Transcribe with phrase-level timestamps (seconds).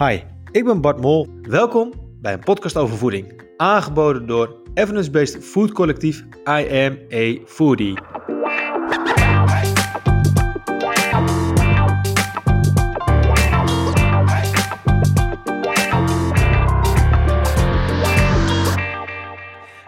[0.00, 1.28] Hi, ik ben Bart Mol.
[1.42, 3.42] Welkom bij een podcast over voeding.
[3.56, 7.98] Aangeboden door evidence-based food collectief I Foodie.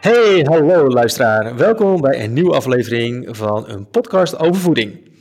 [0.00, 1.56] Hey, hallo luisteraar.
[1.56, 5.15] Welkom bij een nieuwe aflevering van een podcast over voeding.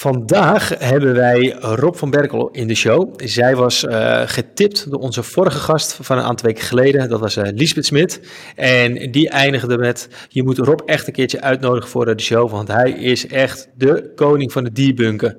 [0.00, 3.12] Vandaag hebben wij Rob van Berkel in de show.
[3.16, 7.08] Zij was uh, getipt door onze vorige gast van een aantal weken geleden.
[7.08, 8.20] Dat was uh, Lisbeth Smit.
[8.56, 12.50] En die eindigde met: Je moet Rob echt een keertje uitnodigen voor de show.
[12.50, 15.38] Want hij is echt de koning van de debunken.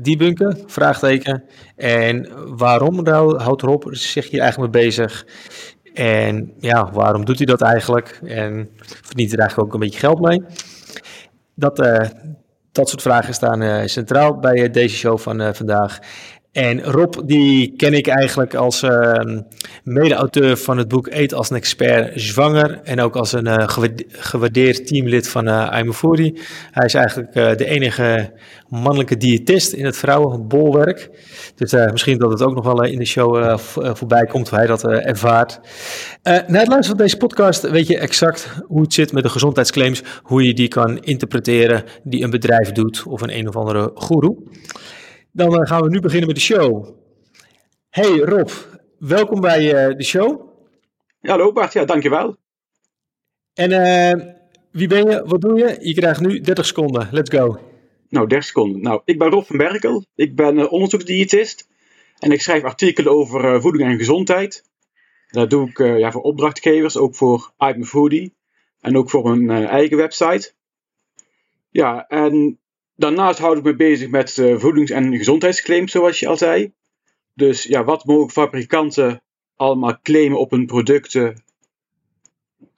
[0.00, 0.58] Debunken?
[0.66, 1.44] Vraagteken.
[1.76, 5.26] En waarom houdt Rob zich hier eigenlijk mee bezig?
[5.94, 8.20] En ja, waarom doet hij dat eigenlijk?
[8.24, 8.68] En
[9.02, 10.42] verdient er eigenlijk ook een beetje geld mee?
[11.54, 11.78] Dat,
[12.74, 15.98] dat soort vragen staan uh, centraal bij deze show van vandaag.
[16.54, 19.12] En Rob, die ken ik eigenlijk als uh,
[19.84, 22.80] mede-auteur van het boek Eet als een expert zwanger.
[22.82, 23.68] En ook als een uh,
[24.08, 25.84] gewaardeerd teamlid van uh.
[26.70, 28.32] Hij is eigenlijk de enige
[28.68, 31.10] mannelijke diëtist in het vrouwenbolwerk.
[31.54, 33.58] Dus misschien dat het ook nog wel in de show
[33.94, 35.60] voorbij komt, hoe hij dat ervaart.
[36.22, 40.02] na het luisteren van deze podcast weet je exact hoe het zit met de gezondheidsclaims.
[40.22, 44.36] Hoe je die kan interpreteren die een bedrijf doet of een een of andere goeroe.
[45.36, 46.96] Dan uh, gaan we nu beginnen met de show.
[47.90, 48.48] Hey Rob,
[48.98, 50.48] welkom bij uh, de show.
[51.20, 52.36] Ja, hallo Bart, ja, dankjewel.
[53.54, 54.34] En uh,
[54.70, 55.76] wie ben je, wat doe je?
[55.80, 57.58] Je krijgt nu 30 seconden, let's go.
[58.08, 58.82] Nou, 30 seconden.
[58.82, 61.68] Nou, ik ben Rob van Berkel, ik ben onderzoeksdiëtist
[62.18, 64.64] en ik schrijf artikelen over voeding en gezondheid.
[65.30, 68.34] Dat doe ik ja, voor opdrachtgevers, ook voor I'm Foodie
[68.80, 70.52] en ook voor mijn eigen website.
[71.70, 72.58] Ja, en
[72.96, 76.72] Daarnaast houd ik me bezig met uh, voedings- en gezondheidsclaims, zoals je al zei.
[77.34, 79.22] Dus ja, wat mogen fabrikanten
[79.56, 81.42] allemaal claimen op hun producten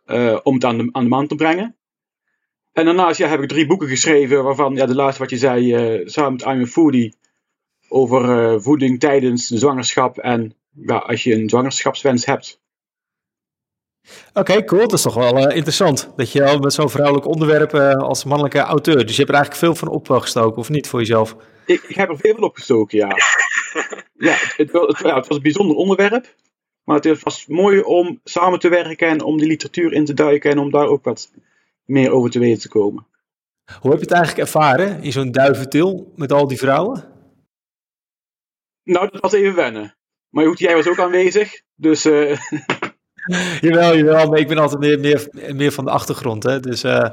[0.06, 1.77] uh, om het aan de, man te brengen?
[2.72, 5.94] En daarnaast ja, heb ik drie boeken geschreven, waarvan ja, de laatste wat je zei,
[5.99, 7.15] uh, samen met I'm a Foodie,
[7.88, 12.60] over voeding tijdens de zwangerschap en ja, als je een zwangerschapswens hebt.
[14.34, 14.81] Oké, cool.
[14.81, 16.12] Dat is toch wel uh, interessant.
[16.17, 19.06] Dat je al met zo'n vrouwelijk onderwerp uh, als mannelijke auteur.
[19.06, 21.37] Dus je hebt er eigenlijk veel van opgestoken, of niet voor jezelf?
[21.67, 23.09] Ik, ik heb er veel van opgestoken, ja.
[24.28, 26.34] ja, het, het, ja, het was een bijzonder onderwerp.
[26.84, 30.50] Maar het was mooi om samen te werken en om die literatuur in te duiken
[30.50, 31.31] en om daar ook wat
[31.84, 33.06] meer over te weten te komen.
[33.81, 37.05] Hoe heb je het eigenlijk ervaren in zo'n duiventil met al die vrouwen?
[38.83, 39.97] Nou, dat was even wennen.
[40.28, 41.62] Maar goed, jij was ook aanwezig.
[41.75, 42.41] Dus uh,
[43.60, 46.42] jawel, jawel, maar ik ben altijd meer, meer, meer van de achtergrond.
[46.42, 46.60] Hè?
[46.60, 47.09] Dus uh,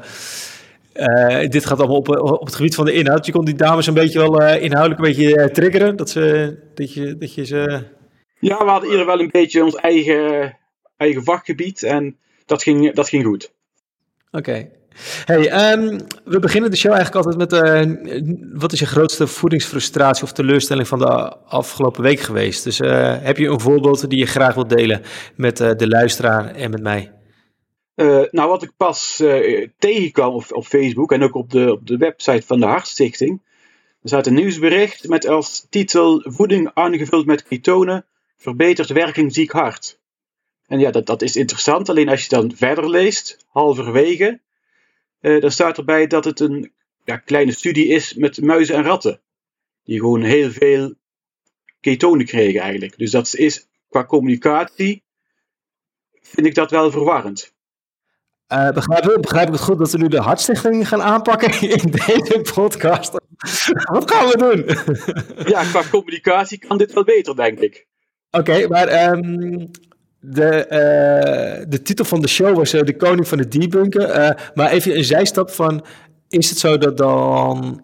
[0.94, 3.26] uh, dit gaat allemaal op, op het gebied van de inhoud.
[3.26, 5.96] Je kon die dames een beetje wel uh, inhoudelijk een beetje triggeren.
[5.96, 7.84] Dat, ze, dat, je, dat je ze...
[8.40, 10.58] Ja, we hadden ieder wel een beetje ons eigen,
[10.98, 13.54] eigen vakgebied en dat ging, dat ging goed.
[14.32, 14.50] Oké.
[14.50, 14.72] Okay.
[15.26, 20.24] Hey, um, we beginnen de show eigenlijk altijd met uh, wat is je grootste voedingsfrustratie
[20.24, 22.64] of teleurstelling van de afgelopen week geweest?
[22.64, 25.02] Dus uh, heb je een voorbeeld die je graag wilt delen
[25.36, 27.12] met uh, de luisteraar en met mij?
[28.32, 29.24] nou, wat ik pas
[29.78, 33.42] tegenkwam op, op, Facebook en ook op de, op de website van de Hartstichting.
[34.02, 38.06] Er staat een nieuwsbericht met als titel Voeding aangevuld met ketonen
[38.38, 40.00] verbetert werking ziek hart.
[40.68, 41.90] En ja, dat, dat is interessant.
[41.90, 44.40] Alleen als je dan verder leest, halverwege,
[45.24, 46.72] uh, dan staat erbij dat het een
[47.04, 49.22] ja, kleine studie is met muizen en ratten.
[49.84, 50.94] Die gewoon heel veel
[51.80, 52.98] ketonen kregen eigenlijk.
[52.98, 55.04] Dus dat is qua communicatie,
[56.22, 57.54] vind ik dat wel verwarrend.
[58.48, 62.42] Uh, begrijp, begrijp, ik het goed dat we nu de Hartstichting gaan aanpakken in deze
[62.54, 63.12] podcast?
[63.92, 64.66] Wat gaan we doen?
[65.48, 67.88] ja, qua communicatie kan dit wel beter, denk ik.
[68.32, 69.72] Oké, okay, maar um,
[70.26, 74.10] de, uh, de titel van de show was uh, De Koning van de Debunken.
[74.10, 75.86] Uh, maar even een zijstap van...
[76.30, 77.82] Is het zo dat dan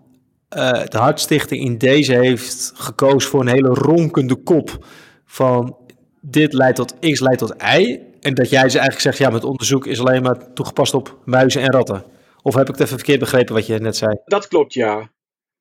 [0.90, 4.86] de Hartstichting in deze heeft gekozen voor een hele ronkende kop
[5.26, 5.78] van...
[6.22, 8.00] Dit leidt tot X, leidt tot Y.
[8.20, 11.62] En dat jij ze eigenlijk zegt, ja, met onderzoek is alleen maar toegepast op muizen
[11.62, 12.03] en ratten.
[12.42, 14.18] Of heb ik het even verkeerd begrepen wat je net zei?
[14.26, 15.12] Dat klopt, ja.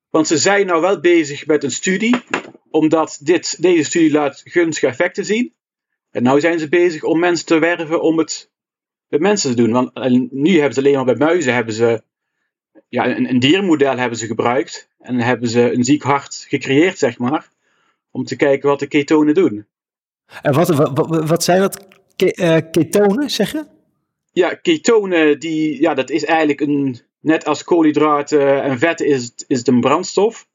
[0.09, 2.15] Want ze zijn nou wel bezig met een studie,
[2.69, 5.53] omdat dit, deze studie laat gunstige effecten zien.
[6.11, 8.49] En nu zijn ze bezig om mensen te werven om het
[9.07, 9.71] met mensen te doen.
[9.71, 12.03] Want nu hebben ze alleen maar bij muizen hebben ze,
[12.89, 14.89] ja, een, een diermodel hebben ze gebruikt.
[14.99, 17.49] En hebben ze een ziek hart gecreëerd, zeg maar.
[18.11, 19.65] Om te kijken wat de ketonen doen.
[20.41, 23.67] En wat, wat, wat zijn dat uh, ketonen, zeggen?
[24.31, 29.57] Ja, ketonen, die, ja, dat is eigenlijk een, net als koolhydraten en vetten is, is
[29.57, 30.47] het een brandstof.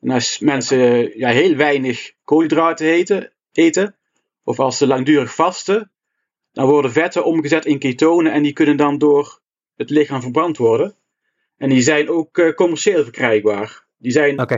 [0.00, 3.96] En als mensen ja, heel weinig koolhydraten eten, eten,
[4.44, 5.90] of als ze langdurig vasten,
[6.52, 9.40] dan worden vetten omgezet in ketonen en die kunnen dan door
[9.76, 10.94] het lichaam verbrand worden.
[11.56, 13.84] En die zijn ook uh, commercieel verkrijgbaar.
[13.98, 14.40] Die zijn...
[14.40, 14.56] Oké.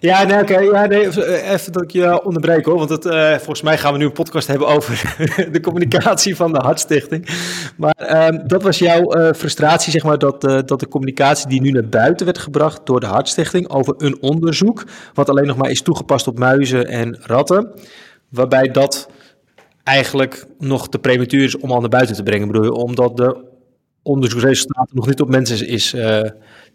[0.00, 0.58] Ja, nee, oké.
[0.58, 1.06] Ja, nee,
[1.42, 2.78] even dat ik je onderbreek hoor.
[2.78, 5.14] Want het, uh, volgens mij gaan we nu een podcast hebben over
[5.52, 7.28] de communicatie van de Hartstichting.
[7.76, 7.94] Maar
[8.32, 12.26] uh, dat was jouw frustratie, zeg maar, dat, dat de communicatie die nu naar buiten
[12.26, 14.84] werd gebracht door de Hartstichting over een onderzoek,
[15.14, 17.72] wat alleen nog maar is toegepast op muizen en ratten,
[18.28, 19.08] waarbij dat
[19.88, 22.72] eigenlijk nog te prematuur is om al naar buiten te brengen, bedoel je?
[22.72, 23.44] Omdat de
[24.02, 26.00] onderzoeksresultaten nog niet op mensen is uh,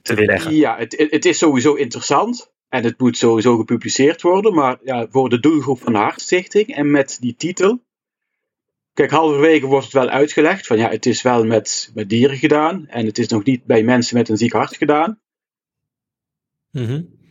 [0.01, 0.56] te weerleggen.
[0.56, 2.51] Ja, het, het is sowieso interessant.
[2.69, 4.54] En het moet sowieso gepubliceerd worden.
[4.54, 7.83] Maar ja, voor de doelgroep van de Hartstichting en met die titel.
[8.94, 12.88] Kijk, halverwege wordt het wel uitgelegd van ja, het is wel met, met dieren gedaan.
[12.88, 15.19] En het is nog niet bij mensen met een ziek hart gedaan.
[16.71, 17.22] Mm -hmm.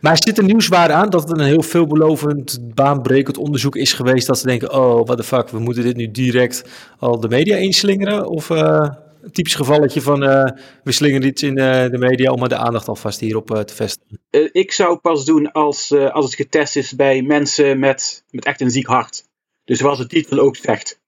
[0.00, 4.26] Maar zit er nieuwswaarde aan dat het een heel veelbelovend, baanbrekend onderzoek is geweest?
[4.26, 6.64] Dat ze denken, oh, what the fuck, we moeten dit nu direct
[6.98, 8.28] al de media inslingeren?
[8.28, 8.88] Of uh,
[9.22, 10.44] een typisch gevalletje van, uh,
[10.84, 14.18] we slingeren iets in uh, de media om maar de aandacht alvast hierop te vestigen?
[14.52, 18.70] ik zou pas doen als, als het getest is bij mensen met, met echt een
[18.70, 19.24] ziek hart.
[19.64, 21.00] Dus zoals de titel ook zegt.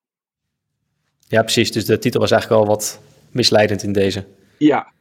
[1.29, 1.73] Ja, precies.
[1.73, 4.25] Dus de titel was eigenlijk al wat misleidend in deze.
[4.59, 4.93] Ja.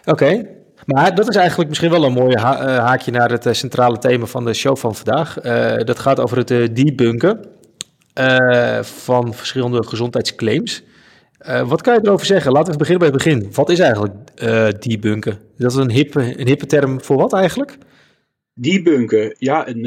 [0.00, 0.10] Oké.
[0.10, 0.56] Okay.
[0.84, 3.98] Maar dat is eigenlijk misschien wel een mooi ha eh, haakje naar het uh, centrale
[3.98, 5.44] thema van de show van vandaag.
[5.44, 7.54] Uh, dat gaat over het debunken
[8.82, 10.82] van verschillende gezondheidsclaims.
[11.66, 12.52] wat kan je erover zeggen?
[12.52, 13.52] Laten we beginnen bij het begin.
[13.52, 14.14] Wat is eigenlijk
[14.82, 15.38] debunken?
[15.56, 17.78] Dat is een hippe, een hippe term voor wat eigenlijk?
[18.54, 19.86] Debunken, ja, een,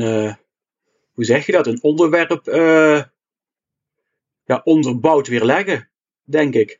[1.13, 1.67] hoe zeg je dat?
[1.67, 2.41] Een onderwerp
[4.49, 5.89] ja, onderbouwd weerleggen,
[6.23, 6.79] denk ik.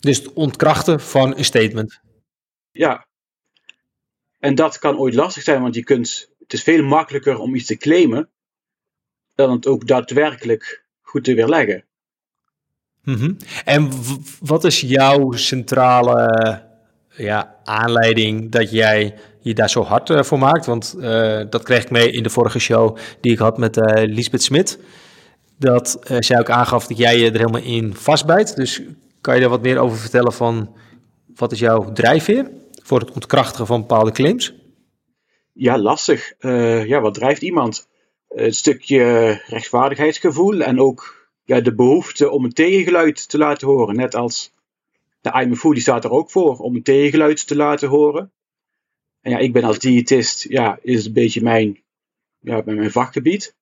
[0.00, 2.00] Dus het ontkrachten van een statement.
[2.70, 3.06] Ja,
[4.44, 7.66] en dat kan ooit lastig zijn, want je kunt, het is veel makkelijker om iets
[7.66, 8.28] te claimen
[9.34, 11.84] dan het ook daadwerkelijk goed te weerleggen.
[13.02, 13.36] Mm.
[13.64, 13.90] En
[14.40, 16.62] wat is jouw centrale
[17.08, 20.66] ja, aanleiding dat jij je daar zo hard uh, voor maakt?
[20.66, 23.84] Want uh, dat kreeg ik mee in de vorige show die ik had met uh,
[23.94, 24.78] Lisbeth Smit.
[25.58, 28.56] Dat zij ook aangaf dat jij je er helemaal in vastbijt.
[28.56, 28.82] Dus
[29.20, 30.76] kan je daar wat meer over vertellen van
[31.34, 32.62] wat is jouw drijfveer?
[32.84, 34.54] Voor het ontkrachtigen van bepaalde claims?
[35.52, 36.32] Ja, lastig.
[36.40, 37.88] Uh, ja, wat drijft iemand?
[38.28, 43.96] Een stukje rechtvaardigheidsgevoel en ook ja, de behoefte om een tegengeluid te laten horen.
[43.96, 44.52] Net als
[45.20, 48.32] de I'm Food, die staat er ook voor, om een tegengeluid te laten horen.
[49.20, 51.82] En ja, ik ben als diëtist, ja, is het een beetje mijn,
[52.38, 53.54] ja, mijn vakgebied.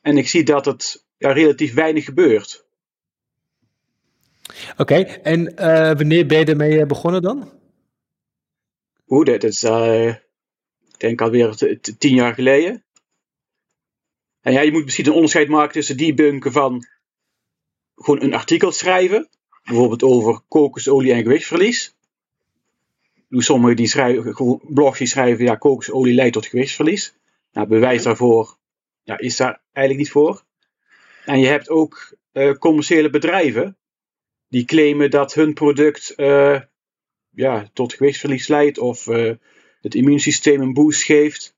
[0.00, 2.64] En ik zie dat het ja, relatief weinig gebeurt.
[4.72, 7.50] Oké, okay, en uh, wanneer ben je ermee begonnen dan?
[9.06, 12.84] Hoe, dat is, uh, ik denk alweer tien jaar geleden.
[14.40, 16.86] En ja, je moet misschien een onderscheid maken tussen die bunken van
[17.94, 19.28] gewoon een artikel schrijven.
[19.62, 21.94] Bijvoorbeeld over kokosolie en gewichtsverlies.
[23.30, 27.14] Sommigen die schrijven, blogs die schrijven, ja, kokosolie leidt tot gewichtsverlies.
[27.52, 28.58] Nou, bewijs daarvoor
[29.02, 30.44] ja, is daar eigenlijk niet voor.
[31.24, 33.76] En je hebt ook uh, commerciële bedrijven
[34.48, 36.60] die claimen dat hun product uh,
[37.36, 39.32] ja, tot gewichtsverlies leidt of uh,
[39.80, 41.54] het immuunsysteem een boost geeft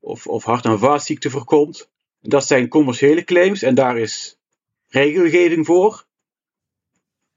[0.00, 1.90] of, of hart- en vaatziekten voorkomt.
[2.20, 4.38] Dat zijn commerciële claims en daar is
[4.88, 6.06] regelgeving voor.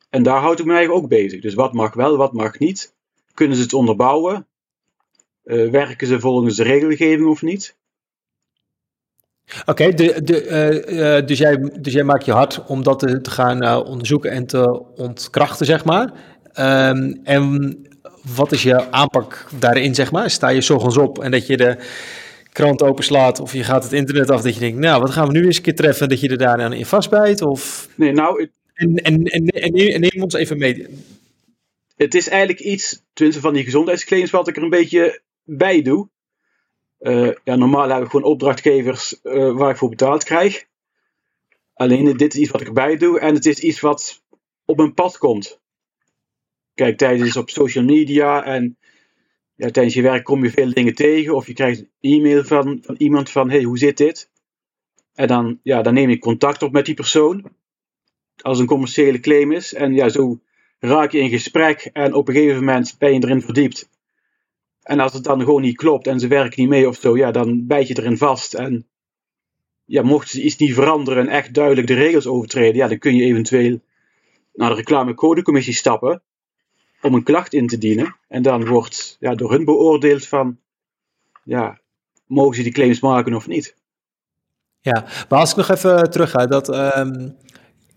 [0.09, 1.41] En daar houd ik me eigenlijk ook bezig.
[1.41, 2.95] Dus wat mag wel, wat mag niet?
[3.33, 4.47] Kunnen ze het onderbouwen?
[5.43, 7.77] Uh, werken ze volgens de regelgeving of niet?
[9.65, 10.45] Oké, de, de,
[10.87, 14.83] uh, dus, jij, dus jij maakt je hard om dat te, gaan onderzoeken en te
[14.95, 16.13] ontkrachten, zeg maar.
[16.55, 17.77] Um, en
[18.35, 20.29] wat is je aanpak daarin, zeg maar?
[20.29, 21.77] Sta je ochtends op en dat je de
[22.51, 25.33] krant openslaat of je gaat het internet af dat je denkt, nou, wat gaan we
[25.33, 27.41] nu eens een keer treffen, dat je er daaraan in vastbijt?
[27.41, 27.89] Of...
[27.95, 28.41] Nee, nou...
[28.41, 28.51] Het...
[28.73, 30.87] En, en, en, en, neem ons even mee.
[31.95, 36.09] Het is eigenlijk iets, tenminste van die gezondheidsclaims, wat ik er een beetje bij doe.
[36.99, 40.65] Uh, ja, normaal heb ik gewoon opdrachtgevers uh, waar ik voor betaald krijg.
[41.73, 44.21] Alleen dit is iets wat ik erbij doe en het is iets wat
[44.65, 45.59] op mijn pad komt.
[46.79, 48.77] Kijk, tijdens op social media en
[49.55, 51.35] ja, tijdens je werk kom je veel dingen tegen.
[51.35, 54.31] Of je krijgt een e-mail van, van iemand van, hey, hoe zit dit?
[55.13, 57.51] En dan, ja, dan neem ik contact op met die persoon.
[58.41, 59.73] Als een commerciële claim is.
[59.73, 60.39] En ja, zo
[60.79, 63.89] raak je in gesprek en op een gegeven moment ben je erin verdiept.
[64.81, 67.31] En als het dan gewoon niet klopt en ze werken niet mee of zo, ja,
[67.31, 68.53] dan bijt je erin vast.
[68.53, 68.87] En
[69.85, 73.15] ja, mochten ze iets niet veranderen en echt duidelijk de regels overtreden, ja, dan kun
[73.15, 73.79] je eventueel
[74.53, 76.23] naar de reclamecodecommissie stappen.
[77.01, 78.15] Om een klacht in te dienen.
[78.27, 80.57] En dan wordt ja, door hun beoordeeld van,
[81.43, 81.79] ja,
[82.25, 83.75] mogen ze die claims maken of niet.
[84.81, 87.29] Ja, maar als ik nog even terug ga, dat ehm,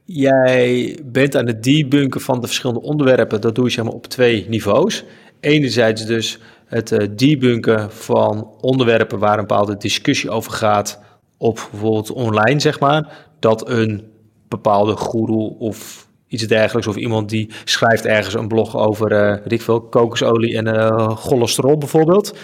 [0.05, 4.07] jij bent aan het debunken van de verschillende onderwerpen, dat doe je zeg maar op
[4.07, 5.05] twee niveaus.
[5.41, 11.01] Enerzijds dus het uh, debunken van onderwerpen waar een bepaalde discussie over gaat,
[11.37, 14.13] op bijvoorbeeld online zeg maar, dat een
[14.49, 19.81] bepaalde guru of iets dergelijks, of iemand die schrijft ergens een blog over, uh, veel,
[19.81, 22.39] kokosolie en uh, cholesterol bijvoorbeeld.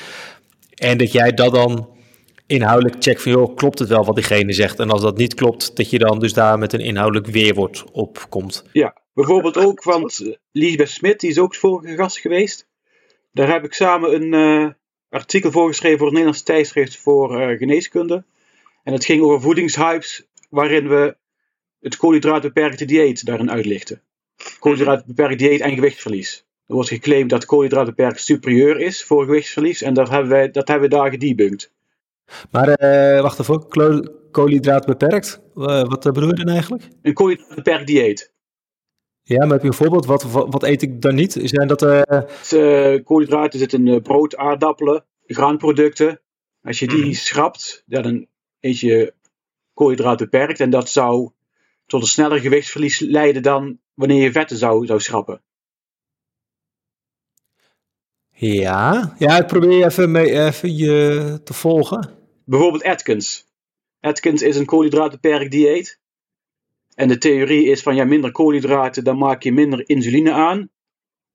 [0.75, 1.89] En dat jij dat dan
[2.47, 4.79] inhoudelijk checkt van, joh, klopt het wel wat diegene zegt?
[4.79, 8.27] En als dat niet klopt, dat je dan dus daar met een inhoudelijk weerwoord op
[8.29, 8.65] komt.
[8.73, 12.67] Ja, bijvoorbeeld ook, want Lisbeth Smit, die is ook vorige gast geweest.
[13.33, 14.75] Daar heb ik samen een
[15.09, 18.25] artikel voor geschreven voor het Nederlands tijdschrift voor geneeskunde.
[18.83, 21.17] En het ging over voedingshypes, waarin we
[21.81, 24.03] het koolhydraatbeperkte dieet daarin uitlichten.
[24.59, 26.47] Koolhydraatbeperkt dieet en gewichtsverlies.
[26.67, 30.89] Er wordt geclaimd dat koolhydraatbeperkt superieur is voor gewichtsverlies en dat hebben wij, dat hebben
[30.89, 31.73] we daar gedebunked.
[32.51, 35.43] Maar uh, wacht even, koolhydraatbeperkt?
[35.55, 36.89] Uh, wat bedoel je dan eigenlijk?
[37.03, 38.33] Een koolhydraatbeperkt dieet.
[39.23, 40.07] Ja, maar heb je een voorbeeld?
[40.07, 41.41] Wat, wat, wat eet ik dan niet?
[41.43, 41.83] Zijn dat...
[41.83, 42.01] Uh...
[42.53, 46.21] uh koolhydraten zitten in brood, aardappelen, graanproducten.
[46.63, 47.13] Als je die mm.
[47.13, 48.27] schrapt, ja, dan
[48.61, 49.15] eet je
[49.75, 50.61] koolhydraten beperkt.
[50.61, 51.31] En dat zou
[51.89, 55.43] tot een sneller gewichtsverlies leiden dan wanneer je vetten zou, zou schrappen.
[58.31, 62.15] Ja, ja ik probeer even, mee, even je te volgen.
[62.45, 63.47] Bijvoorbeeld Atkins.
[64.01, 66.01] Atkins is een koolhydraatbeperkt dieet.
[66.95, 70.71] En de theorie is van ja, minder koolhydraten, dan maak je minder insuline aan.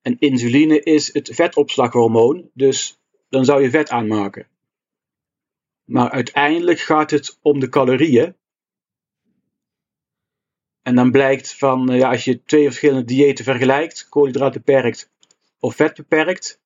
[0.02, 4.46] En insuline is het vetopslaghormoon, dus dan zou je vet aanmaken.
[5.84, 8.36] Maar uiteindelijk gaat het om de calorieën.
[10.84, 15.10] En dan blijkt van, ja, als je twee verschillende diëten vergelijkt, koolhydraatbeperkt
[15.58, 16.60] of vetbeperkt,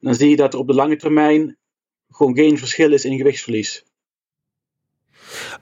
[0.00, 1.56] dan zie je dat er op de lange termijn
[2.10, 3.84] gewoon geen verschil is in gewichtsverlies.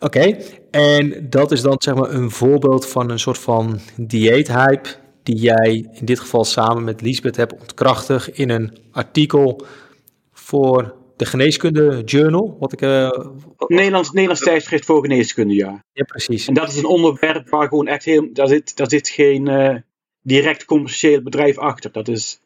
[0.00, 0.36] Oké,
[0.70, 4.88] en dat is dan zeg maar een voorbeeld van een soort van dieethype
[5.22, 9.66] die jij in dit geval samen met Liesbeth hebt ontkrachtig in een artikel
[10.32, 12.56] voor de Geneeskunde Journal.
[12.58, 13.10] Wat ik, uh,
[13.66, 15.84] Nederlands, Nederlands tijdschrift voor geneeskunde, ja.
[15.92, 16.48] Ja, precies.
[16.48, 19.76] En dat is een onderwerp waar gewoon echt heel, daar zit, daar zit geen uh,
[20.22, 21.92] direct commercieel bedrijf achter.
[21.92, 22.40] Dat is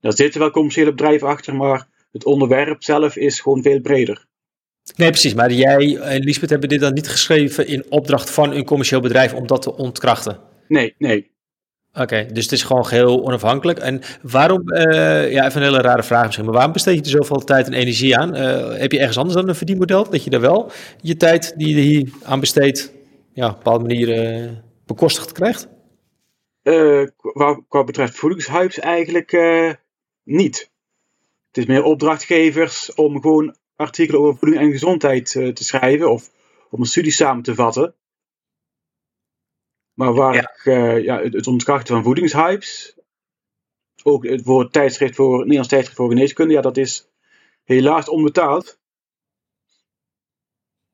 [0.00, 4.26] daar zitten wel commerciële bedrijven achter, maar het onderwerp zelf is gewoon veel breder.
[4.96, 5.34] Nee, precies.
[5.34, 9.34] Maar jij en Lisbeth hebben dit dan niet geschreven in opdracht van een commercieel bedrijf
[9.34, 10.40] om dat te ontkrachten?
[10.68, 11.30] Nee, nee.
[11.94, 13.78] Oké, dus het is gewoon geheel onafhankelijk.
[13.78, 17.18] En waarom, uh, ja, even een hele rare vraag misschien, maar waarom besteed je er
[17.18, 18.36] zoveel tijd en energie aan?
[18.36, 20.70] Uh, heb je ergens anders dan een verdienmodel, dat je daar wel
[21.00, 22.92] je tijd die je hier aan besteedt,
[23.32, 24.50] ja, op een bepaalde manier uh,
[24.86, 25.68] bekostigd krijgt?
[27.68, 29.32] Qua, betreft voedingshypes eigenlijk
[30.24, 30.70] niet.
[31.46, 36.30] Het is meer opdrachtgevers om gewoon artikelen over voeding en gezondheid te schrijven of
[36.70, 37.94] om een studie samen te vatten.
[40.00, 40.40] Maar waar ja.
[40.40, 42.94] ik uh, ja, het, het ontkrachten van voedingshypes,
[44.02, 47.08] ook het voor tijdschrift voor Nederlands tijdschrift voor geneeskunde, ja, dat is
[47.64, 48.78] helaas onbetaald.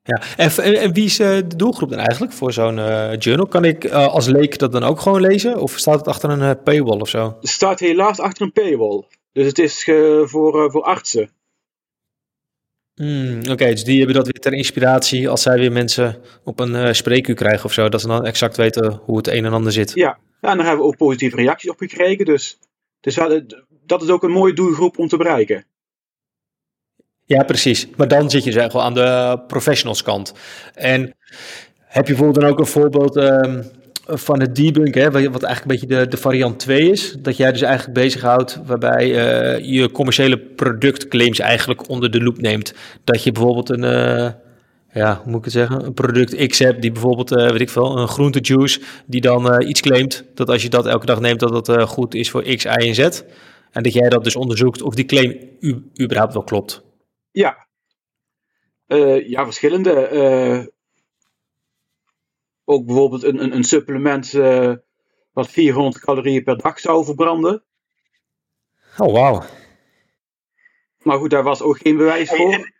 [0.01, 3.47] Ja, en, en, wie is uh, de doelgroep dan eigenlijk voor zo'n uh, journal?
[3.47, 5.59] Kan ik uh, als leek dat dan ook gewoon lezen?
[5.59, 7.37] Of staat het achter een paywall of zo?
[7.39, 9.03] Het staat helaas achter een paywall.
[9.31, 9.83] Dus het is
[10.23, 11.31] voor, uh, voor artsen.
[12.97, 16.73] Hmm, Oké, dus die hebben dat weer ter inspiratie als zij weer mensen op een
[16.73, 17.89] uh, spreekuur krijgen of zo.
[17.89, 19.91] Dat ze dan exact weten hoe het een en ander zit.
[19.93, 22.25] Ja, ja en daar hebben we ook positieve reacties op gekregen.
[22.25, 22.59] Dus,
[22.99, 23.15] dus
[23.85, 25.65] dat is ook een mooie doelgroep om te bereiken.
[27.25, 27.87] Ja, precies.
[27.95, 30.33] Maar dan zit je dus wel aan de professionals kant.
[30.73, 31.15] En
[31.79, 33.15] heb je bijvoorbeeld dan ook een voorbeeld...
[33.15, 33.75] Um,
[34.07, 37.15] van het debunken, hè, wat eigenlijk een beetje de, de variant 2 is.
[37.19, 42.73] Dat jij dus eigenlijk bezighoudt waarbij uh, je commerciële productclaims eigenlijk onder de loep neemt.
[43.03, 44.29] Dat je bijvoorbeeld een, uh,
[44.93, 47.97] ja, hoe moet ik het zeggen, een product X hebt die bijvoorbeeld, weet ik veel,
[47.97, 51.87] een groentejuice, die dan iets claimt dat als je dat elke dag neemt, dat dat
[51.87, 53.21] goed is voor X, Y en Z.
[53.71, 55.37] En dat jij dat dus onderzoekt of die claim
[56.01, 56.83] überhaupt wel klopt.
[57.31, 57.67] Ja,
[59.25, 60.71] ja verschillende
[62.69, 64.73] ook bijvoorbeeld een, een, een supplement uh,
[65.31, 67.63] wat 400 calorieën per dag zou verbranden.
[68.97, 69.43] Oh, wauw.
[71.01, 72.71] Maar goed, daar was ook geen bewijs voor.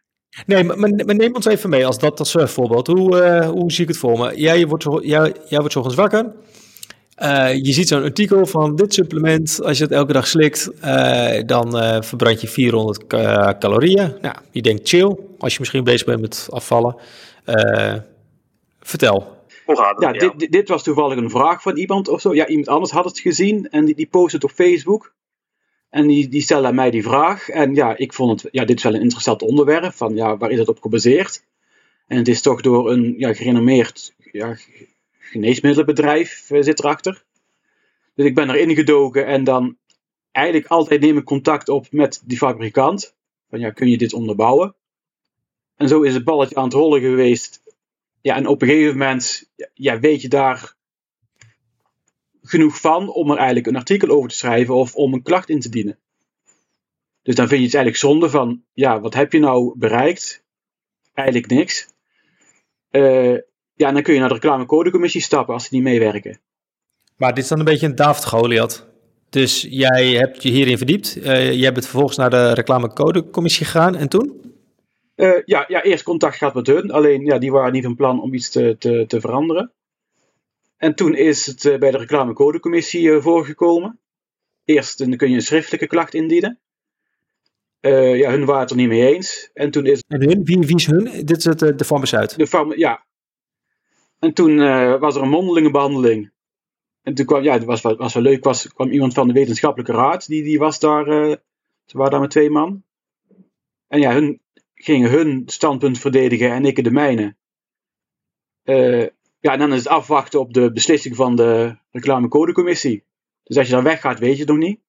[0.46, 2.88] Nee, maar, maar, neem ons even mee als dat als uh, voorbeeld.
[2.88, 4.40] Hoe, uh, hoe zie ik het voor me?
[4.40, 6.34] Jij wordt, zo, jij, jij wordt ochtends wakker.
[7.24, 9.64] Uh, je ziet zo'n artikel van dit supplement.
[9.64, 10.72] Als je het elke dag slikt,
[11.46, 11.72] dan
[12.04, 13.08] verbrand je 400
[13.60, 14.16] calorieën.
[14.22, 16.96] Nou, je denkt chill, als je misschien bezig bent met afvallen.
[18.80, 19.37] vertel.
[19.68, 20.22] Hoe gaat het?
[20.22, 22.34] Ja, Dit, dit, was toevallig een vraag van iemand of zo.
[22.34, 25.14] Ja, iemand anders had het gezien en die, die post het op Facebook.
[25.90, 27.50] En die, die stelde aan mij die vraag.
[27.50, 29.94] En ja, ik vond het, ja, dit is wel een interessant onderwerp.
[29.94, 31.44] Van ja, waar is het op gebaseerd?
[32.08, 34.58] En het is toch door een ja, gerenommeerd ja,
[35.20, 37.24] geneesmiddelenbedrijf uh, zit erachter.
[38.16, 39.78] Dus ik ben erin gedoken en dan
[40.32, 43.16] eigenlijk altijd neem ik contact op met die fabrikant.
[43.50, 44.76] Van ja, kun je dit onderbouwen?
[45.76, 47.62] En zo is het balletje aan het rollen geweest.
[48.28, 49.50] Ja, en op een gegeven moment
[50.02, 50.76] weet je daar
[52.42, 55.60] genoeg van om er eigenlijk een artikel over te schrijven of om een klacht in
[55.60, 55.98] te dienen.
[57.22, 60.44] Dus dan vind je het eigenlijk zonde van, ja, wat heb je nou bereikt?
[61.14, 61.88] Eigenlijk niks.
[62.92, 63.34] Uh,
[63.74, 66.40] ja, en dan kun je naar de reclamecodecommissie stappen als ze niet meewerken.
[67.16, 68.88] Maar dit is dan een beetje een David Goliath.
[69.30, 71.18] Dus jij hebt je hierin verdiept.
[71.18, 74.47] Uh, jij bent vervolgens naar de reclamecodecommissie gegaan en toen?
[75.18, 76.92] Uh, ja, ja, eerst contact gehad met hun.
[76.92, 79.72] Alleen ja, die waren niet van plan om iets te, te, te veranderen.
[80.78, 84.00] En toen is het uh, bij de reclamecodecommissie uh, voorgekomen.
[84.66, 86.60] Eerst dan kun je een schriftelijke klacht indienen.
[87.80, 89.50] ja, hun waren het er niet mee eens.
[89.54, 90.04] En toen is.
[90.08, 90.44] En hun?
[90.44, 91.26] Wie, wie is hun?
[91.26, 92.38] Dit is het, de farmaceut.
[92.38, 93.06] De farma ja.
[94.20, 94.58] En toen
[95.00, 96.32] was er een mondelinge behandeling.
[97.02, 99.94] En toen kwam, ja, het was, was wel leuk, was, kwam iemand van de wetenschappelijke
[99.94, 101.06] raad, die, die was daar,
[101.86, 102.84] ze waren daar met twee man.
[103.88, 104.42] En ja, hun
[104.78, 107.36] gingen hun standpunt verdedigen en ik de mijne.
[108.64, 109.08] Uh,
[109.40, 113.06] ja, en dan is het afwachten op de beslissing van de reclamecodecommissie.
[113.44, 114.80] Dus als je dan weggaat, weet je het nog niet.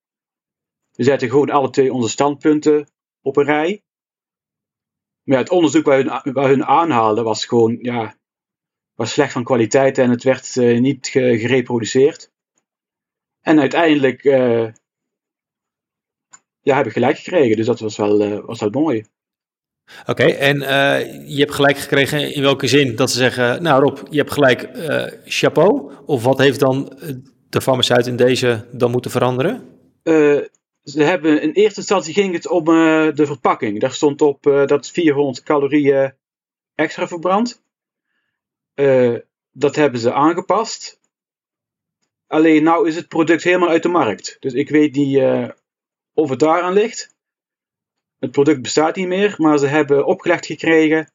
[0.92, 2.88] We zetten gewoon alle twee onze standpunten
[3.22, 3.82] op een rij.
[5.22, 8.18] Maar ja, het onderzoek waar hun, waar hun aanhaalden was gewoon, ja,
[8.94, 12.32] was slecht van kwaliteit en het werd uh, niet gereproduceerd.
[13.40, 14.72] En uiteindelijk uh,
[16.60, 19.04] ja, heb ik gelijk gekregen, dus dat was wel, was wel mooi.
[20.06, 23.98] Oké, en uh, je hebt gelijk gekregen in welke zin dat ze zeggen, nou Rob,
[24.10, 25.92] je hebt gelijk uh, chapeau.
[26.06, 26.98] Of wat heeft dan
[27.48, 29.68] de farmaceut in deze dan moeten veranderen?
[30.04, 30.40] Uh,
[30.82, 33.80] ze hebben in eerste instantie ging het om de verpakking.
[33.80, 36.12] Daar stond op dat 400 calorieën
[36.74, 37.62] extra verbrand.
[39.52, 41.00] dat hebben ze aangepast.
[42.26, 44.36] Alleen nou is het product helemaal uit de markt.
[44.40, 45.22] Dus ik weet niet
[46.14, 47.16] of het daaraan ligt.
[48.18, 51.10] Het product bestaat niet meer, maar ze hebben opgelegd gekregen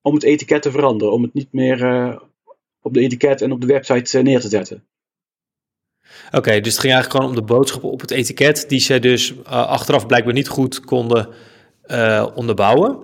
[0.00, 1.12] om het etiket te veranderen.
[1.12, 2.16] Om het niet meer uh,
[2.80, 4.84] op de etiket en op de website uh, neer te zetten.
[6.30, 9.32] Oké, dus het ging eigenlijk gewoon om de boodschappen op het etiket, die ze dus
[9.32, 11.28] uh, achteraf blijkbaar niet goed konden
[12.34, 12.98] onderbouwen.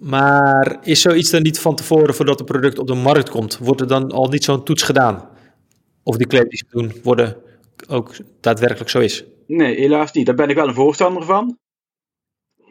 [0.00, 3.80] Maar is zoiets dan niet van tevoren, voordat het product op de markt komt, wordt
[3.80, 5.28] er dan al niet zo'n toets gedaan?
[6.02, 7.36] Of die claims die ze doen, worden
[7.88, 9.24] ook daadwerkelijk zo is?
[9.46, 10.26] Nee, helaas niet.
[10.26, 11.58] Daar ben ik wel een voorstander van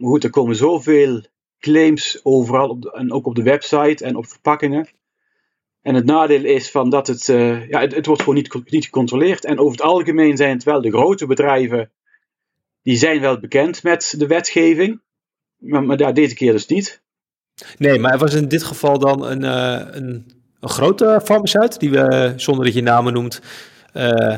[0.02, 1.22] goed, er komen zoveel
[1.60, 4.88] claims overal op en ook op de website en op verpakkingen.
[5.82, 9.46] En het nadeel is van dat het, uh, ja, het, wordt gewoon niet, niet gecontroleerd.
[9.46, 11.92] En over het algemeen zijn het wel de grote bedrijven,
[12.82, 15.02] die zijn wel bekend met de wetgeving.
[15.58, 17.02] Maar, maar ja, deze keer dus niet.
[17.78, 21.90] Nee, maar er was in dit geval dan een, uh, een, een grote farmaceut, die
[21.90, 23.42] we, zonder dat je namen noemt,
[23.94, 24.38] was,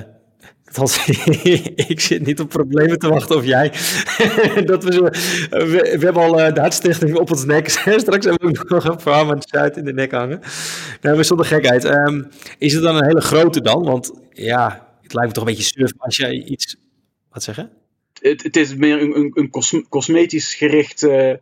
[1.88, 3.70] ik zit niet op problemen te wachten of jij.
[4.72, 5.04] dat we, zo,
[5.50, 7.70] we, hebben al uh, de hartstichting op ons nek.
[7.98, 10.42] Straks hebben we nog een farmaceut in de nek hangen.
[11.02, 11.84] Nou, maar zonder gekheid.
[11.84, 12.28] Um,
[12.58, 13.84] is het dan een hele grote dan?
[13.84, 16.76] Want ja, het lijkt me toch een beetje surf als jij iets...
[17.30, 17.72] Wat zeggen?
[18.22, 19.50] Het, het is meer een, een,
[19.90, 21.34] cosmetisch gericht uh,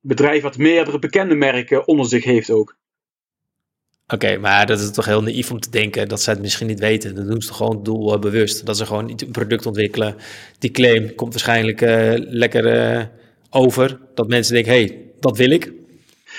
[0.00, 2.76] bedrijf wat meerdere bekende merken onder zich heeft ook.
[4.12, 6.80] Oké, maar dat is toch heel naïef om te denken dat ze het misschien niet
[6.80, 7.14] weten.
[7.14, 8.60] Dat doen ze toch gewoon doelbewust.
[8.60, 10.16] Uh, dat ze gewoon een product ontwikkelen.
[10.58, 13.04] Die claim komt waarschijnlijk uh, lekker uh,
[13.50, 14.00] over.
[14.14, 15.72] Dat mensen denken, hé, hey, dat wil ik.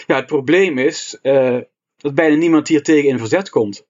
[0.07, 1.57] Ja, het probleem is eh,
[1.97, 3.87] dat bijna niemand hier tegen in verzet komt.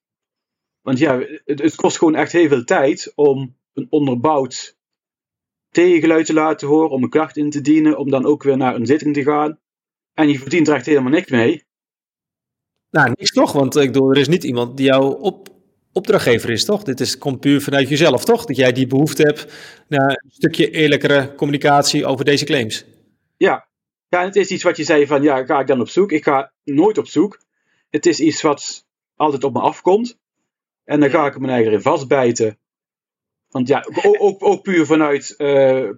[0.81, 4.77] Want ja, het, het, kost gewoon echt heel veel tijd om een onderbouwd
[5.69, 8.75] tegengeluid te laten horen, om een klacht in te dienen, om dan ook weer naar
[8.75, 9.59] een zitting te gaan.
[10.13, 11.63] En je verdient er echt helemaal niks mee.
[12.91, 13.51] Nou, niks toch?
[13.51, 15.49] Want ik bedoel, er is niet iemand die jouw op,
[15.93, 16.83] opdrachtgever is, toch?
[16.83, 18.45] Dit is, komt puur vanuit jezelf, toch?
[18.45, 19.53] Dat jij die behoefte hebt
[19.87, 22.85] naar een stukje eerlijkere communicatie over deze claims.
[23.37, 23.67] Ja.
[24.07, 26.11] ja, het is iets wat je zei van, ja, ga ik dan op zoek?
[26.11, 27.41] Ik ga nooit op zoek.
[27.89, 30.19] Het is iets wat altijd op me afkomt.
[30.83, 32.59] En dan ga ik me eigen in vastbijten.
[33.49, 33.85] Want ja,
[34.17, 35.89] ook, ook, puur vanuit uh,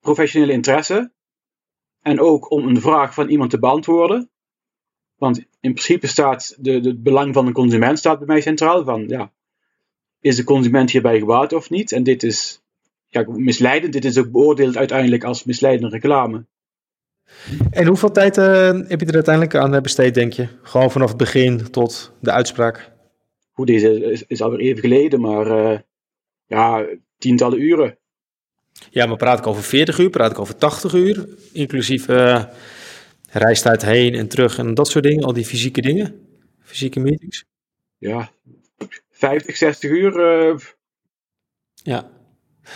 [0.00, 1.12] professionele interesse.
[2.00, 4.30] En ook om een vraag van iemand te beantwoorden.
[5.16, 8.84] Want in principe staat de, de, het belang van de consument staat bij mij centraal.
[8.84, 9.32] Van, ja,
[10.20, 11.92] is de consument hierbij gebaat of niet?
[11.92, 12.62] En dit is
[13.08, 13.92] ja, misleidend.
[13.92, 16.44] Dit is ook beoordeeld uiteindelijk als misleidende reclame.
[17.70, 18.44] En hoeveel tijd uh,
[18.88, 20.48] heb je er uiteindelijk aan besteed, denk je?
[20.62, 22.90] Gewoon vanaf het begin tot de uitspraak?
[23.52, 25.82] goed, deze is, is alweer even geleden, maar
[26.46, 26.84] ja,
[27.18, 27.98] tientallen uren.
[28.90, 32.06] Ja, maar praat ik over 40 uur, praat ik over 80 uur, inclusief
[33.32, 36.26] reistijd heen en terug en dat soort dingen, al die fysieke dingen,
[36.62, 37.44] fysieke meetings?
[37.98, 38.30] Ja,
[39.10, 40.74] 50, 60 uur.
[41.74, 42.10] Ja,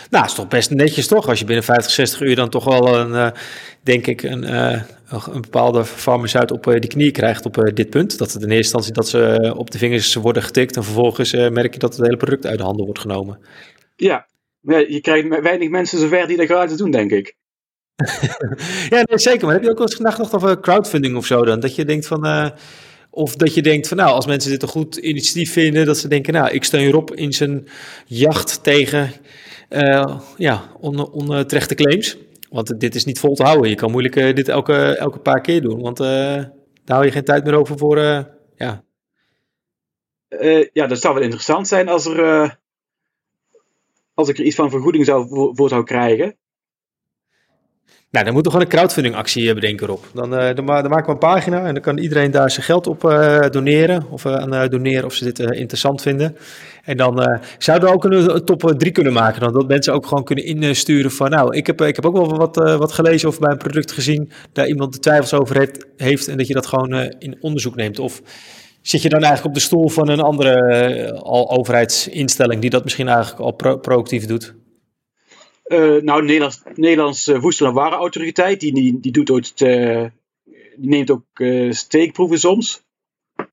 [0.09, 2.97] nou, is toch best netjes toch, als je binnen 50, 60 uur dan toch wel
[2.97, 3.29] een, uh,
[3.83, 8.17] denk ik, een, uh, een bepaalde farmaceut op uh, die knie krijgt op dit punt.
[8.17, 11.73] Dat het in eerste instantie dat ze op de vingers worden getikt en vervolgens merk
[11.73, 13.39] je dat het hele product uit de handen wordt genomen.
[13.95, 14.27] Ja,
[14.67, 17.35] je krijgt weinig mensen zover die dat gaan doen, denk ik.
[18.89, 19.45] ja, nee, zeker.
[19.45, 21.59] Maar heb je ook wel eens nagedacht over crowdfunding of zo dan?
[21.59, 22.51] Dat je denkt van...
[23.09, 26.07] Of dat je denkt van nou, als mensen dit een goed initiatief vinden, dat ze
[26.07, 27.67] denken, nou, ik steun Rob in zijn
[28.05, 29.11] jacht tegen
[29.69, 30.71] uh, ja,
[31.75, 32.17] claims.
[32.49, 33.69] Want dit is niet vol te houden.
[33.69, 35.81] Je kan moeilijk uh, dit elke, elke paar keer doen.
[35.81, 36.51] Want daar
[36.85, 37.97] hou je geen tijd meer over voor.
[38.55, 38.83] ja.
[40.73, 42.57] ja, dat zou wel interessant zijn als, er,
[44.13, 46.37] als ik er iets van vergoeding zou, voor zou krijgen.
[48.23, 50.05] Dan moeten we gewoon een crowdfunding actie bedenken op.
[50.13, 52.87] Dan, uh, dan, dan, maken we een pagina en dan kan iedereen daar zijn geld
[52.87, 54.05] op uh, doneren.
[54.09, 56.37] Of uh, doneren of ze dit interessant vinden.
[56.83, 59.41] En dan zouden we ook een, top 3 kunnen maken.
[59.41, 61.29] Dan dat mensen ook gewoon kunnen insturen van...
[61.29, 64.31] Nou, ik heb, ik heb ook wel wat, wat gelezen of bij een product gezien...
[64.53, 67.99] daar iemand de twijfels over heeft, en dat je dat gewoon in onderzoek neemt.
[67.99, 68.21] Of
[68.81, 72.61] zit je dan eigenlijk op de stoel van een andere al overheidsinstelling...
[72.61, 74.55] die dat misschien eigenlijk al pro proactief doet?
[75.67, 80.05] Uh, nou, Nederlands, Nederlands uh, Voedsel- en Warenautoriteit, die, die, die, doet ook, uh,
[80.75, 81.25] die neemt ook
[81.69, 82.85] steekproeven soms.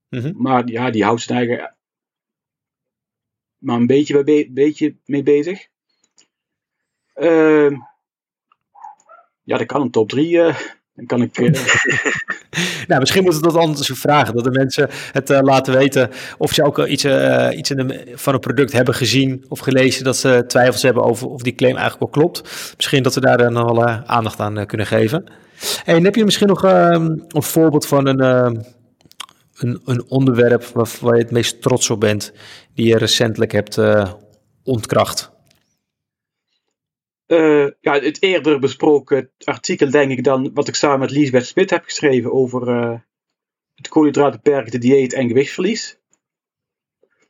[0.08, 0.34] Mm -hmm.
[0.36, 1.74] Maar ja, die houdt zijn eigen
[3.64, 5.66] maar een beetje, bij, beetje mee bezig.
[7.14, 7.76] Ehm,
[9.42, 10.42] ja, dat kan een top 3
[10.94, 11.38] dan kan ik.
[11.38, 11.52] Uh...
[12.86, 14.34] nou, misschien moeten we dat anders vragen.
[14.34, 16.10] Dat de mensen het uh, laten weten.
[16.38, 20.04] Of ze ook iets, uh, iets in de, van een product hebben gezien of gelezen.
[20.04, 22.72] Dat ze twijfels hebben over of die claim eigenlijk wel klopt.
[22.76, 25.24] Misschien dat we daar dan wel aandacht aan kunnen geven.
[25.84, 28.20] En heb je misschien nog ehm, een voorbeeld van een,
[29.54, 32.32] een, een, onderwerp waar, waar, je het meest trots op bent.
[32.74, 33.80] Die je recentelijk hebt
[34.64, 35.33] ontkracht?
[37.26, 41.70] Uh, ja, het eerder besproken artikel, denk ik, dan wat ik samen met Liesbeth Smit
[41.70, 42.98] heb geschreven over uh,
[43.74, 45.98] het koolhydraatbeperkte dieet en gewichtsverlies.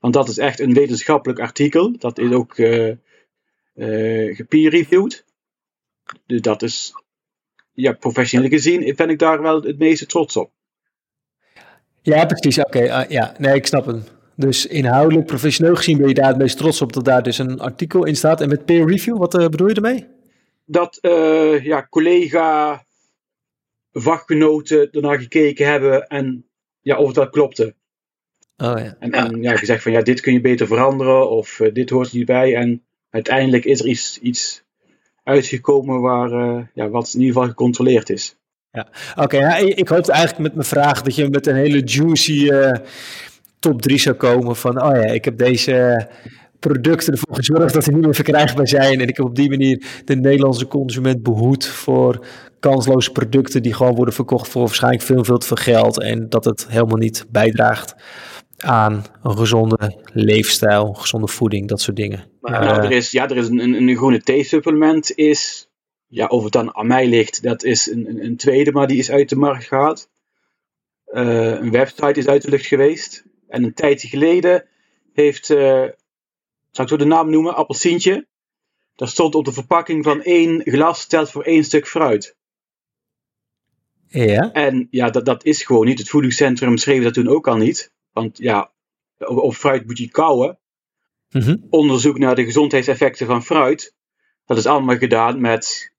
[0.01, 1.99] Want dat is echt een wetenschappelijk artikel.
[1.99, 2.97] Dat is ook uh,
[4.35, 5.25] gepeer-reviewed.
[6.27, 6.93] Dus dat is,
[7.73, 10.53] ja, professioneel gezien, ben ik daar wel het meeste trots op.
[12.03, 12.59] Ja, precies.
[12.59, 14.05] Oké, okay, ja, nee, ik snap hem.
[14.37, 17.61] Dus inhoudelijk, professioneel gezien ben je daar het meest trots op dat daar dus een
[17.61, 18.41] artikel in staat.
[18.41, 20.07] En met peer review, wat uh, bedoel je ermee?
[20.65, 22.85] Dat uh, ja, collega
[23.93, 26.47] vakgenoten ernaar gekeken hebben en
[26.81, 27.75] ja, of dat klopte.
[28.57, 28.97] Oh, ja.
[28.99, 32.11] En, en ja, gezegd van ja, dit kun je beter veranderen of uh, dit hoort
[32.11, 32.55] er niet bij.
[32.55, 34.65] En uiteindelijk is er iets, iets
[35.23, 36.31] uitgekomen waar,
[36.75, 38.37] ja, wat in ieder geval gecontroleerd is.
[38.71, 39.37] Ja, oké.
[39.37, 42.51] Okay, ik hoopte eigenlijk met mijn vraag dat je met een hele juicy
[43.65, 46.09] top 3 zou komen van, oh ja, ik heb deze
[46.59, 49.01] producten ervoor gezorgd dat die niet meer verkrijgbaar zijn.
[49.01, 52.27] En ik heb op die manier de Nederlandse consument behoed voor
[52.61, 56.01] kansloze producten die gewoon worden verkocht voor waarschijnlijk veel, veel te veel geld.
[56.01, 57.95] En dat het helemaal niet bijdraagt
[58.59, 62.25] aan een gezonde leefstijl, gezonde voeding, dat soort dingen.
[62.41, 65.69] Maar uh, er is, ja, er is een, een, groene thee-supplement is,
[66.07, 69.11] ja, of het dan aan mij ligt, dat is een, een, tweede, maar die is
[69.11, 70.09] uit de markt gehaald.
[71.07, 73.25] Uh, een website is uit de lucht geweest.
[73.49, 74.69] En een tijdje geleden
[75.13, 75.89] heeft, uh,
[76.71, 78.27] zal ik zo de naam noemen, appelsientje.
[78.95, 82.37] Daar stond op de verpakking van één glas stelt voor één stuk fruit.
[84.09, 84.53] Ja.
[84.53, 85.99] En ja, dat, dat is gewoon niet.
[85.99, 87.93] Het voedingscentrum schreef dat toen ook al niet.
[88.13, 88.73] Want ja,
[89.19, 90.59] op, fruit moet je kouwen.
[91.31, 93.95] Mm Onderzoek naar de gezondheidseffecten van fruit.
[94.47, 95.93] Dat is allemaal gedaan met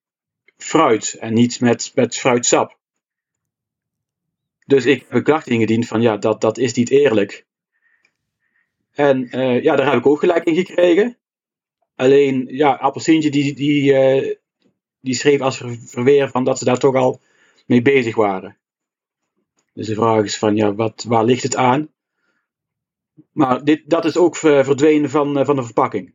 [0.57, 2.79] fruit en niet met, met fruitsap.
[4.65, 7.45] Dus ik heb een klacht ingediend van ja, dat, dat is niet eerlijk.
[8.91, 11.17] En uh, ja, daar heb ik ook gelijk in gekregen.
[11.95, 14.35] Alleen, ja, Appelsientje die, die, uh,
[14.99, 17.21] die schreef als verweer van dat ze daar toch al
[17.65, 18.57] mee bezig waren.
[19.73, 21.89] Dus de vraag is van, ja, wat, waar ligt het aan?
[23.31, 26.13] Maar dit, dat is ook verdwenen van, van de verpakking.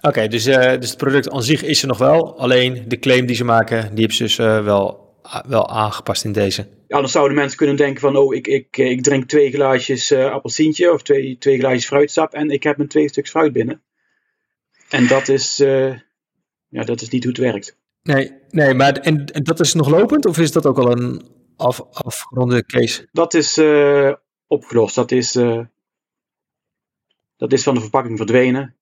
[0.00, 2.38] Oké, dus, dus het product aan zich is er nog wel.
[2.38, 5.09] Alleen de claim die ze maken, die hebben ze dus wel
[5.46, 6.68] wel aangepast in deze.
[6.88, 10.30] Ja, dan zouden mensen kunnen denken van, oh, ik, ik, ik drink twee glaasjes uh,
[10.30, 13.82] appelsientje of twee, twee glaasjes fruitsap en ik heb mijn twee stuks fruit binnen.
[14.88, 15.98] En dat is, uh,
[16.68, 17.78] ja, dat is niet hoe het werkt.
[18.02, 21.22] Nee, nee maar en, en dat is nog lopend of is dat ook al een
[21.56, 23.08] af, afgeronde case?
[23.12, 24.12] Dat is uh,
[24.46, 24.94] opgelost.
[24.94, 25.32] Dat is
[27.36, 28.79] Dat is van de verpakking verdwenen.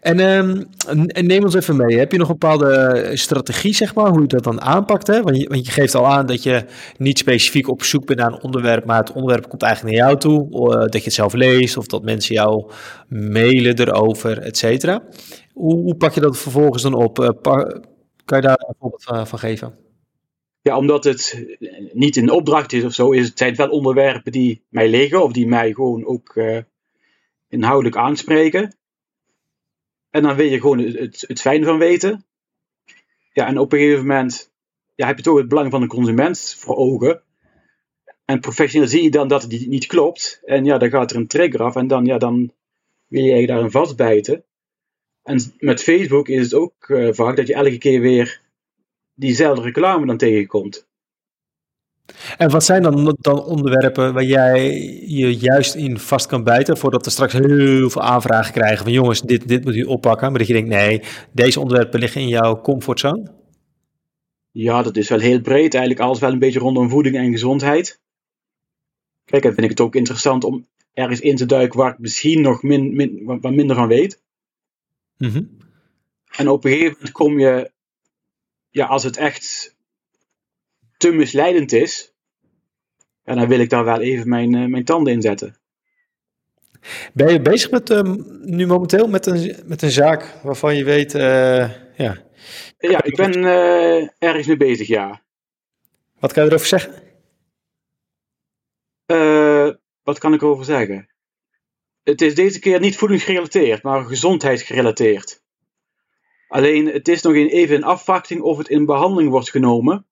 [0.00, 0.66] En, um,
[1.06, 1.98] en, neem ons even mee.
[1.98, 5.06] Heb je nog een bepaalde strategie, zeg maar, hoe je dat dan aanpakt?
[5.06, 5.22] Hè?
[5.22, 6.64] Want, je, je geeft al aan dat je
[6.96, 10.18] niet specifiek op zoek bent naar een onderwerp, maar het onderwerp komt eigenlijk naar jou
[10.18, 10.48] toe.
[10.68, 12.70] dat je het zelf leest of dat mensen jou
[13.08, 15.02] mailen erover, et cetera.
[15.52, 17.18] Hoe, hoe, pak je dat vervolgens dan op?
[17.18, 17.28] Uh,
[18.24, 19.74] kan je daar een voorbeeld van, geven?
[20.60, 21.44] Ja, omdat het
[21.92, 25.22] niet een opdracht is of zo, is het, zijn het wel onderwerpen die mij liggen
[25.22, 26.36] of die mij gewoon ook
[27.48, 28.76] inhoudelijk aanspreken.
[30.14, 32.24] En dan wil je gewoon het, het, fijn van weten.
[33.32, 34.52] Ja, en op een gegeven moment
[34.94, 37.22] ja, heb je toch het belang van de consument voor ogen.
[38.24, 40.40] En professioneel zie je dan dat het niet klopt.
[40.44, 42.52] En ja, dan gaat er een trigger af en dan, ja, dan
[43.06, 44.44] wil je daar een vastbijten.
[45.22, 48.40] En met Facebook is het ook uh, vaak dat je elke keer weer
[49.14, 50.88] diezelfde reclame dan tegenkomt.
[52.36, 54.72] En wat zijn dan, dan onderwerpen waar jij
[55.06, 59.20] je juist in vast kan bijten, voordat we straks heel veel aanvragen krijgen van jongens,
[59.20, 62.60] dit, dit moet u oppakken, maar dat je denkt, nee, deze onderwerpen liggen in jouw
[62.60, 63.32] comfortzone?
[64.50, 68.00] Ja, dat is wel heel breed, eigenlijk alles wel een beetje rondom voeding en gezondheid.
[69.24, 72.40] Kijk, dan vind ik het ook interessant om ergens in te duiken waar ik misschien
[72.40, 74.22] nog min, min, wat minder van weet.
[75.18, 75.58] Mm
[76.36, 77.70] En op een gegeven moment kom je,
[78.70, 79.73] ja, als het echt
[81.04, 82.14] te misleidend is,
[83.24, 85.56] ja, dan wil ik daar wel even mijn, uh, mijn tanden in zetten.
[87.12, 91.14] Ben je bezig met, um, nu momenteel met een, met een zaak waarvan je weet,
[91.14, 92.22] uh, ja.
[92.78, 95.22] Ja, ik ben uh, ergens mee bezig, ja.
[96.18, 97.02] Wat kan je erover zeggen?
[100.02, 101.08] wat kan ik erover zeggen?
[102.02, 105.42] Het is deze keer niet voedingsgerelateerd, maar gezondheidsgerelateerd.
[106.48, 110.06] Alleen het is nog even in afwachting of het in behandeling wordt genomen.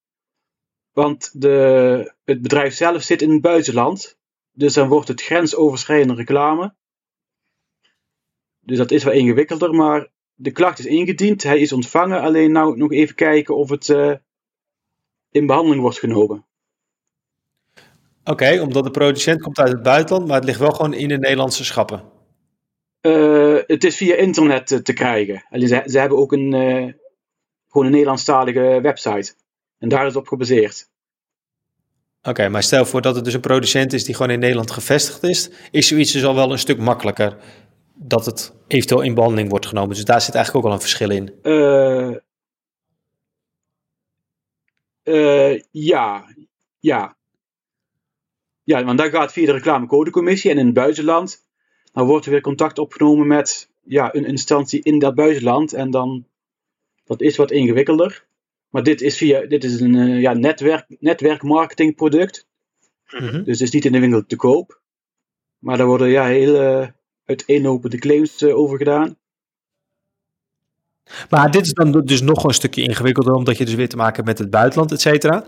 [0.92, 4.18] Want de, het bedrijf zelf zit in het buitenland.
[4.52, 6.74] Dus dan wordt het grensoverschrijdende reclame.
[8.60, 11.42] Dus dat is wel ingewikkelder, maar de klacht is ingediend.
[11.42, 12.20] Hij is ontvangen.
[12.20, 14.14] Alleen nou nog even kijken of het uh,
[15.30, 16.46] in behandeling wordt genomen.
[18.24, 21.18] Oké, omdat de producent komt uit het buitenland, maar het ligt wel gewoon in de
[21.18, 22.10] Nederlandse schappen.
[23.00, 25.44] Uh, het is via internet te, te krijgen.
[25.50, 26.92] Ze, ze, hebben ook een, uh,
[27.68, 29.34] gewoon een Nederlandstalige website.
[29.82, 30.90] En daar is op gebaseerd.
[32.22, 35.22] Oké, maar stel voor dat het dus een producent is die gewoon in Nederland gevestigd
[35.22, 37.36] is, is zoiets dus al wel een stuk makkelijker
[37.94, 39.94] dat het eventueel in behandeling wordt genomen.
[39.94, 41.34] Dus daar zit eigenlijk ook wel een verschil in.
[41.42, 42.16] Uh,
[45.04, 46.34] uh, ja,
[46.78, 47.16] ja.
[48.62, 51.46] Ja, want dan gaat via de reclamecodecommissie en in het buitenland,
[51.92, 56.26] dan wordt er weer contact opgenomen met ja, een instantie in dat buitenland en dan,
[57.04, 58.30] dat is wat ingewikkelder.
[58.72, 62.46] Maar dit is, via, dit is een uh, ja, netwerk, netwerkmarketingproduct.
[63.10, 63.44] Mm -hmm.
[63.44, 64.80] Dus het is niet in de winkel te koop.
[65.58, 66.86] Maar daar worden ja, heel uh,
[67.24, 69.16] uiteenlopende claims uh, over gedaan.
[71.30, 74.14] Maar dit is dan dus nog een stukje ingewikkelder, omdat je dus weer te maken
[74.14, 75.44] hebt met het buitenland, et cetera.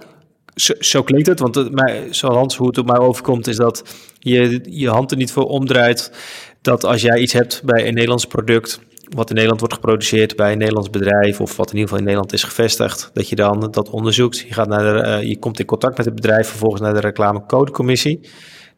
[0.54, 3.82] Zo, zo, klinkt het, want het, mij, zoals hoe het op mij overkomt, is dat
[4.18, 6.12] je je hand er niet voor omdraait.
[6.60, 10.52] Dat als jij iets hebt bij een Nederlands product, wat in Nederland wordt geproduceerd bij
[10.52, 13.68] een Nederlands bedrijf, of wat in ieder geval in Nederland is gevestigd, dat je dan
[13.70, 14.38] dat onderzoekt.
[14.38, 17.00] Je, gaat naar de, uh, je komt in contact met het bedrijf, vervolgens naar de
[17.00, 18.28] reclamecodecommissie.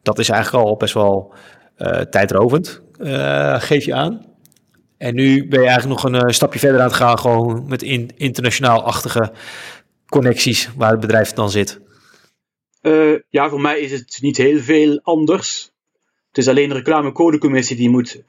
[0.02, 1.34] Dat is eigenlijk al best wel
[1.78, 4.34] uh, tijdrovend, uh, geef je aan.
[4.98, 8.10] En nu ben je eigenlijk nog een stapje verder aan het gaan, gewoon met in,
[8.16, 9.32] internationaal-achtige
[10.06, 11.80] connecties waar het bedrijf dan zit.
[13.28, 15.70] ja, voor mij is het niet heel veel anders.
[16.28, 18.22] Het is alleen de reclamecodecommissie die moet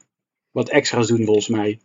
[0.50, 1.80] wat extra's doen volgens mij.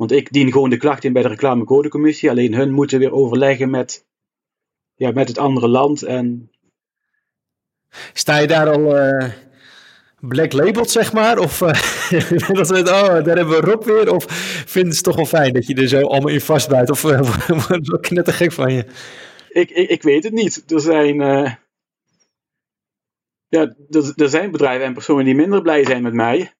[0.00, 2.30] Want ik dien gewoon de klacht in bij de reclamecodecommissie.
[2.30, 4.06] Alleen hun moeten weer overleggen met,
[4.94, 6.02] ja, met het andere land.
[6.02, 6.50] En...
[8.12, 9.32] Sta je daar al uh,
[10.20, 11.38] black labeled, zeg maar?
[11.38, 11.68] Of uh,
[12.58, 14.14] dat we, oh, daar hebben we Rob weer?
[14.14, 14.24] Of
[14.66, 16.90] vinden ze het toch wel fijn dat je er zo allemaal in vastbijt?
[16.90, 17.20] Of uh,
[17.66, 18.84] wordt het net te gek van je?
[19.48, 20.72] Ik, ik, ik weet het niet.
[20.72, 21.16] Er zijn...
[23.48, 26.52] ja, er, er zijn bedrijven en personen die minder blij zijn met mij.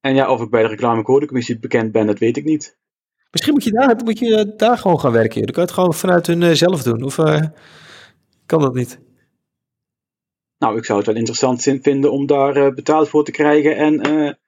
[0.00, 2.78] En ja, of ik bij de reclamecodecommissie bekend ben, dat weet ik niet.
[3.30, 5.42] Misschien moet je daar, moet je daar gewoon gaan werken.
[5.42, 7.02] Dan kan je het gewoon vanuit hun uh, zelf doen.
[7.02, 7.42] Of uh,
[8.46, 9.00] kan dat niet?
[10.58, 14.38] Nou, ik zou het wel interessant vinden om daar uh, betaald voor te krijgen en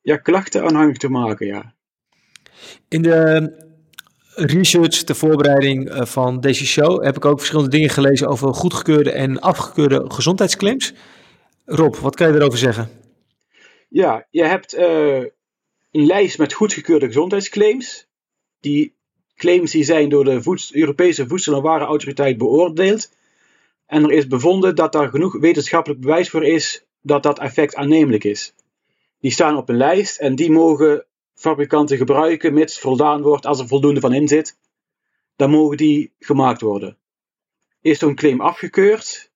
[0.00, 1.74] ja, klachten aanhangig te maken, ja.
[2.88, 3.52] In de
[4.34, 9.40] research, de voorbereiding van deze show, heb ik ook verschillende dingen gelezen over goedgekeurde en
[9.40, 10.92] afgekeurde gezondheidsclaims.
[11.64, 12.99] Rob, wat kan je erover zeggen?
[13.92, 15.24] Ja, je hebt uh,
[15.90, 18.06] een lijst met goedgekeurde gezondheidsclaims.
[18.60, 18.94] Die
[19.36, 23.12] claims die zijn door de Europese Voedsel- en Warenautoriteit beoordeeld.
[23.86, 28.24] En er is bevonden dat daar genoeg wetenschappelijk bewijs voor is dat dat effect aannemelijk
[28.24, 28.54] is.
[29.20, 33.68] Die staan op een lijst en die mogen fabrikanten gebruiken, mits voldaan wordt als er
[33.68, 34.58] voldoende van in zit.
[35.36, 36.96] Dan mogen die gemaakt worden.
[37.80, 39.30] Is zo'n claim afgekeurd,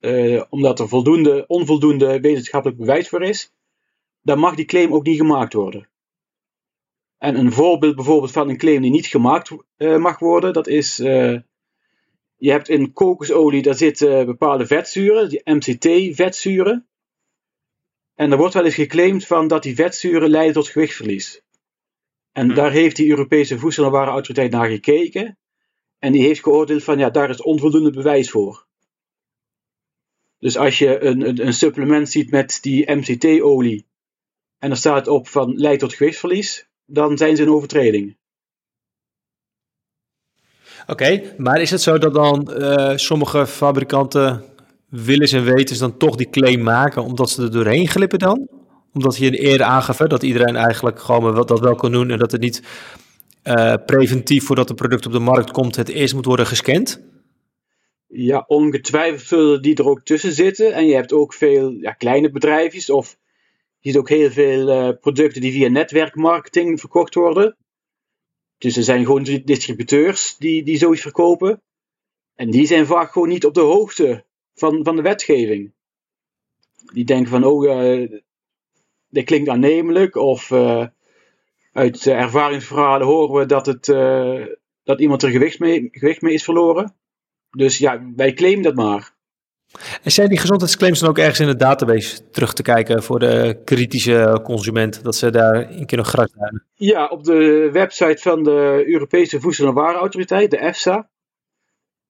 [0.00, 3.52] uh, omdat er voldoende, onvoldoende wetenschappelijk bewijs voor is,
[4.22, 5.88] dan mag die claim ook niet gemaakt worden.
[7.18, 11.00] En een voorbeeld bijvoorbeeld van een claim die niet gemaakt uh, mag worden, dat is,
[11.00, 11.38] uh,
[12.36, 16.86] je hebt in kokosolie, daar zitten bepaalde vetzuren, die MCT-vetzuren.
[18.14, 21.42] En er wordt wel eens geclaimd van dat die vetzuren leiden tot gewichtsverlies.
[22.32, 22.54] En hm.
[22.54, 25.38] daar heeft die Europese Voedsel- en Warenautoriteit naar gekeken.
[25.98, 28.66] En die heeft geoordeeld van ja, daar is onvoldoende bewijs voor.
[30.38, 33.86] Dus als je een, een, een supplement ziet met die MCT-olie
[34.62, 38.16] en er staat op van leidt tot gewichtsverlies, dan zijn ze een overtreding.
[40.86, 44.44] Oké, maar is het zo dat dan uh, sommige fabrikanten
[44.88, 48.48] willen en weten dan toch die claim maken omdat ze er doorheen glippen dan?
[48.92, 52.40] Omdat je eerder aangaf dat iedereen eigenlijk gewoon dat wel kan doen en dat het
[52.40, 52.62] niet
[53.44, 57.02] uh, preventief voordat een product op de markt komt het eerst moet worden gescand?
[58.06, 60.72] Ja, ongetwijfeld zullen die er ook tussen zitten.
[60.72, 63.20] En je hebt ook veel ja, kleine bedrijfjes of
[63.82, 67.56] je ziet ook heel veel uh, producten die via netwerkmarketing verkocht worden.
[68.58, 71.62] Dus er zijn gewoon distributeurs die, die zoiets verkopen.
[72.34, 75.72] En die zijn vaak gewoon niet op de hoogte van, van de wetgeving.
[76.92, 78.20] Die denken van, oh, uh,
[79.08, 80.16] dit klinkt aannemelijk.
[80.16, 80.86] Of uh,
[81.72, 83.86] uit ervaringsverhalen horen we dat, het,
[84.82, 86.96] dat iemand er gewicht mee, gewicht mee is verloren.
[87.50, 89.11] Dus ja, wij claimen dat maar.
[90.02, 93.60] En zijn die gezondheidsclaims dan ook ergens in de database terug te kijken voor de
[93.64, 96.62] kritische consument, dat ze daar een keer nog graag zijn?
[96.74, 101.10] Ja, op de website van de Europese Voedsel- en Warenautoriteit, de EFSA.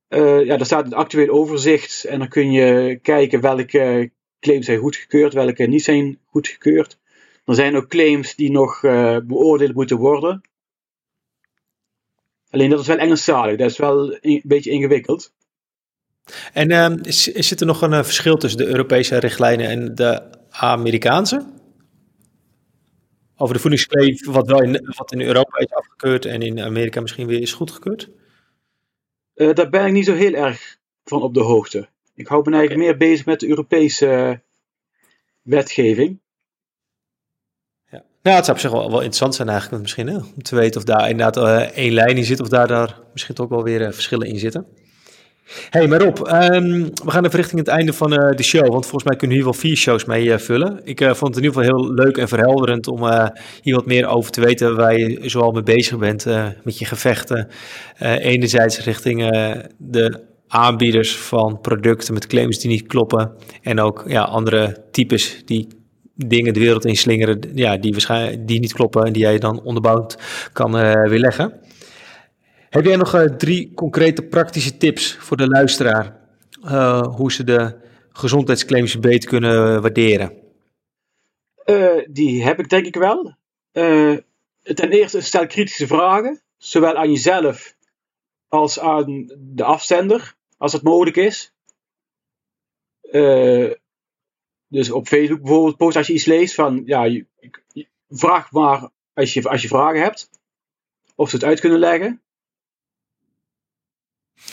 [0.09, 4.79] Uh, ja, daar staat een actueel overzicht en dan kun je kijken welke claims zijn
[4.79, 6.99] goedgekeurd, welke niet zijn goedgekeurd.
[7.45, 10.41] Er zijn ook claims die nog uh, beoordeeld moeten worden.
[12.51, 15.33] Alleen dat is wel Engelstalig, dat is wel een beetje ingewikkeld.
[16.53, 20.23] En uh, is, zit er nog een uh, verschil tussen de Europese richtlijnen en de
[20.51, 21.45] Amerikaanse?
[23.37, 27.27] Over de voedingskleef, wat wel in, wat in Europa is afgekeurd en in Amerika misschien
[27.27, 28.11] weer is goedgekeurd?
[29.35, 31.89] Uh, daar ben ik niet zo heel erg van op de hoogte.
[32.15, 34.41] Ik hou me eigenlijk meer bezig met de Europese
[35.43, 36.21] wetgeving.
[37.91, 38.05] Ja.
[38.23, 40.17] Nou, het zou op zich wel, wel interessant zijn eigenlijk misschien hè?
[40.17, 43.35] om te weten of daar inderdaad uh, één lijn in zit of daar, daar misschien
[43.35, 44.67] toch wel weer verschillen in zitten
[45.71, 48.83] hey, maar Rob, um, we gaan even richting het einde van uh, de show, want
[48.83, 50.81] volgens mij kunnen hier wel vier shows mee uh, vullen.
[50.85, 52.99] Ik uh, vond het in ieder geval heel leuk en verhelderend om
[53.63, 56.27] hier wat meer over te weten waar je zoal mee bezig bent
[56.65, 57.49] met je gevechten.
[57.99, 59.29] enerzijds richting
[59.79, 65.69] de aanbieders van producten met claims die niet kloppen en ook ja, andere types die
[66.15, 70.19] dingen de wereld inslingeren ja, die, waarschijnlijk, die niet kloppen en die jij dan onderbouwd
[70.53, 70.73] kan
[71.09, 71.61] weerleggen.
[72.73, 76.21] Heb jij nog uh, drie concrete praktische tips voor de luisteraar?
[76.65, 77.81] Uh, hoe ze de
[78.13, 80.33] gezondheidsclaims beter kunnen waarderen?
[81.67, 83.37] Uh, die heb ik denk ik wel.
[84.63, 87.77] ten eerste stel kritische vragen, zowel aan jezelf
[88.49, 91.53] als aan de afzender, als het mogelijk is.
[94.69, 97.23] dus op Facebook bijvoorbeeld, post als je iets leest van, ja,
[98.09, 100.31] vraag maar als je, als je vragen hebt,
[101.15, 102.23] of ze het uit kunnen leggen.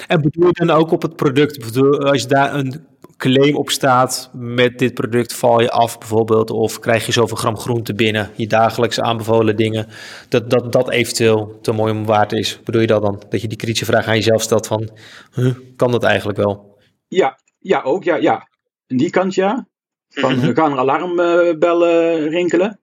[0.07, 1.77] En bedoel je dan ook op het product?
[1.99, 6.79] Als je daar een claim op staat met dit product val je af bijvoorbeeld of
[6.79, 9.87] krijg je zoveel gram groente binnen, je dagelijks aanbevolen dingen,
[10.29, 12.59] dat dat, dat eventueel te mooi om waard is.
[12.63, 13.23] Bedoel je dat dan?
[13.29, 14.89] Dat je die kritische vraag aan jezelf stelt van,
[15.33, 16.77] huh, kan dat eigenlijk wel?
[17.07, 18.47] Ja, ja ook, ja, ja.
[18.87, 19.67] Die kant ja.
[20.09, 20.55] Van, mm -hmm.
[20.55, 22.79] gaan er alarmbellen rinkelen.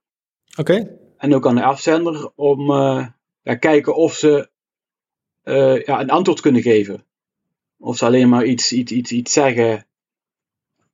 [0.56, 0.98] Oké.
[1.16, 3.06] En ook aan de afzender om uh,
[3.42, 4.50] ja, kijken of ze
[5.48, 7.04] uh, ja, een antwoord kunnen geven.
[7.78, 9.86] Of ze alleen maar iets, iets, iets, iets zeggen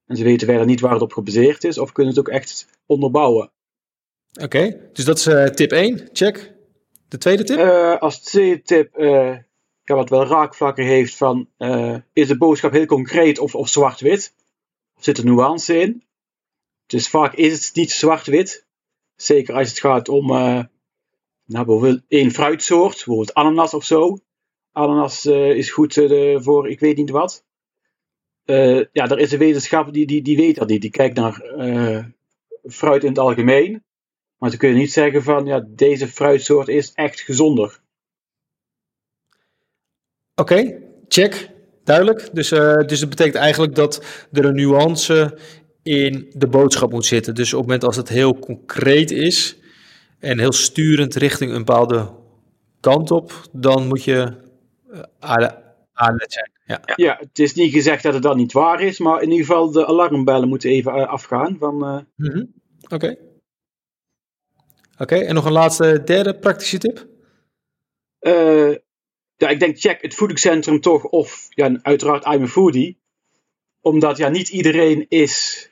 [0.07, 2.67] en ze weten verder niet waar het op gebaseerd is, of kunnen het ook echt
[2.87, 3.51] onderbouwen.
[4.43, 6.53] Oké, dus dat is uh, tip 1, check.
[7.09, 7.59] De tweede tip?
[7.59, 8.95] Uh, als tweede tip,
[9.85, 11.49] ja, wat wel raakvlakken heeft van,
[12.13, 14.35] is de boodschap heel concreet of, of zwart-wit?
[14.97, 16.03] Of zit er nuance in?
[16.87, 18.67] Dus vaak is het niet zwart-wit.
[19.17, 20.27] Zeker als het gaat om
[21.47, 24.19] nou, bijvoorbeeld één fruitsoort, bijvoorbeeld ananas of zo.
[24.73, 27.45] Ananas uh, is goed uh, voor ik weet niet wat.
[28.45, 30.81] Uh, ja, er is een wetenschap die, die, die weet dat niet.
[30.81, 31.43] Die kijkt naar
[32.65, 33.83] fruit in het algemeen.
[34.39, 37.81] Maar ze kunnen niet zeggen van ja, deze fruitsoort is echt gezonder.
[40.35, 41.51] Oké, check.
[41.85, 42.29] duidelijk.
[42.33, 42.49] Dus,
[42.87, 45.39] dus dat betekent eigenlijk dat er een nuance
[45.83, 47.35] in de boodschap moet zitten.
[47.35, 49.57] Dus op het moment als het heel concreet is
[50.19, 52.11] en heel sturend richting een bepaalde
[52.81, 54.33] kant op, dan moet je
[55.93, 56.51] aanlet zijn.
[56.65, 56.81] Ja.
[56.97, 59.71] ja, het is niet gezegd dat het dan niet waar is, maar in ieder geval
[59.71, 61.57] de alarmbellen moeten even afgaan.
[61.59, 62.43] Van, uh...
[62.89, 63.17] Oké.
[64.99, 67.07] Oké, en nog een laatste, derde praktische tip?
[68.21, 68.77] Uh,
[69.37, 73.01] ja, ik denk check het voedingscentrum toch of ja, uiteraard I'm a foodie.
[73.81, 75.67] Omdat ja, niet iedereen is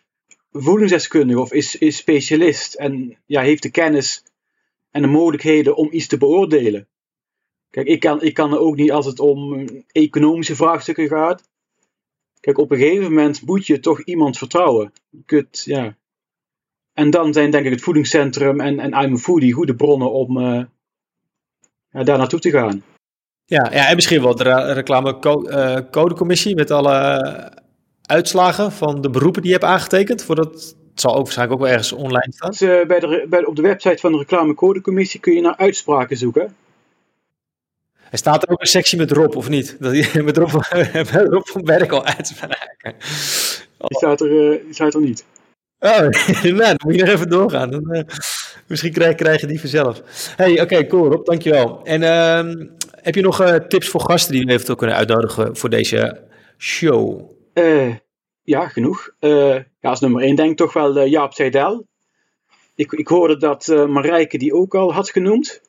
[0.53, 4.25] voedingsdeskundige of is, is specialist en ja, heeft de kennis
[4.91, 6.89] en de mogelijkheden om iets te beoordelen.
[7.71, 11.49] Kijk, ik kan, ik kan ook niet als het om economische vraagstukken gaat.
[12.41, 14.93] Kijk, op een gegeven moment moet je toch iemand vertrouwen.
[15.27, 15.97] Kunt, ja.
[16.93, 20.37] En dan zijn denk ik het voedingscentrum en, en I'm a Foodie goede bronnen om
[20.37, 20.63] uh,
[21.91, 22.83] ja, daar naartoe te gaan.
[23.45, 27.21] Ja, ja, en misschien wel de reclamecodecommissie met alle
[28.03, 30.23] uitslagen van de beroepen die je hebt aangetekend.
[30.25, 32.51] Voor dat, het zal ook waarschijnlijk ook wel ergens online staan.
[32.51, 36.17] Dus, uh, bij de, bij, op de website van de reclamecodecommissie kun je naar uitspraken
[36.17, 36.55] zoeken.
[38.11, 39.77] Er staat er ook een sectie met Rob, of niet?
[39.79, 40.53] Dat je met Rob,
[40.93, 42.95] met Rob van Berkel uitspraken.
[43.79, 45.25] Die staat er, uh, die staat er niet.
[45.79, 45.99] Oh,
[46.43, 47.71] nou, dan moet je nog even doorgaan.
[47.71, 48.03] Dan, uh,
[48.67, 50.03] misschien krijg, krijg je die vanzelf.
[50.37, 51.81] hey, oké, okay, cool Rob, dankjewel.
[51.85, 55.71] En uh, heb je nog uh, tips voor gasten die we eventueel kunnen uitnodigen voor
[55.71, 56.21] deze
[56.59, 57.31] show?
[58.43, 59.11] ja, genoeg.
[59.21, 61.87] ja, als nummer één denk ik toch wel Jaap Seidel.
[62.75, 65.61] Ik, ik hoorde dat Marijke die ook al had genoemd.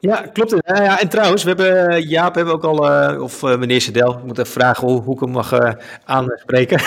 [0.00, 0.50] Ja, klopt.
[0.50, 3.80] Ja, ja, en trouwens, we hebben, eh, Jaap hebben ook al, uh, of uh, meneer
[3.80, 5.72] Sedel, ik moet even vragen hoe, hoe ik hem mag uh,
[6.04, 6.78] aanspreken.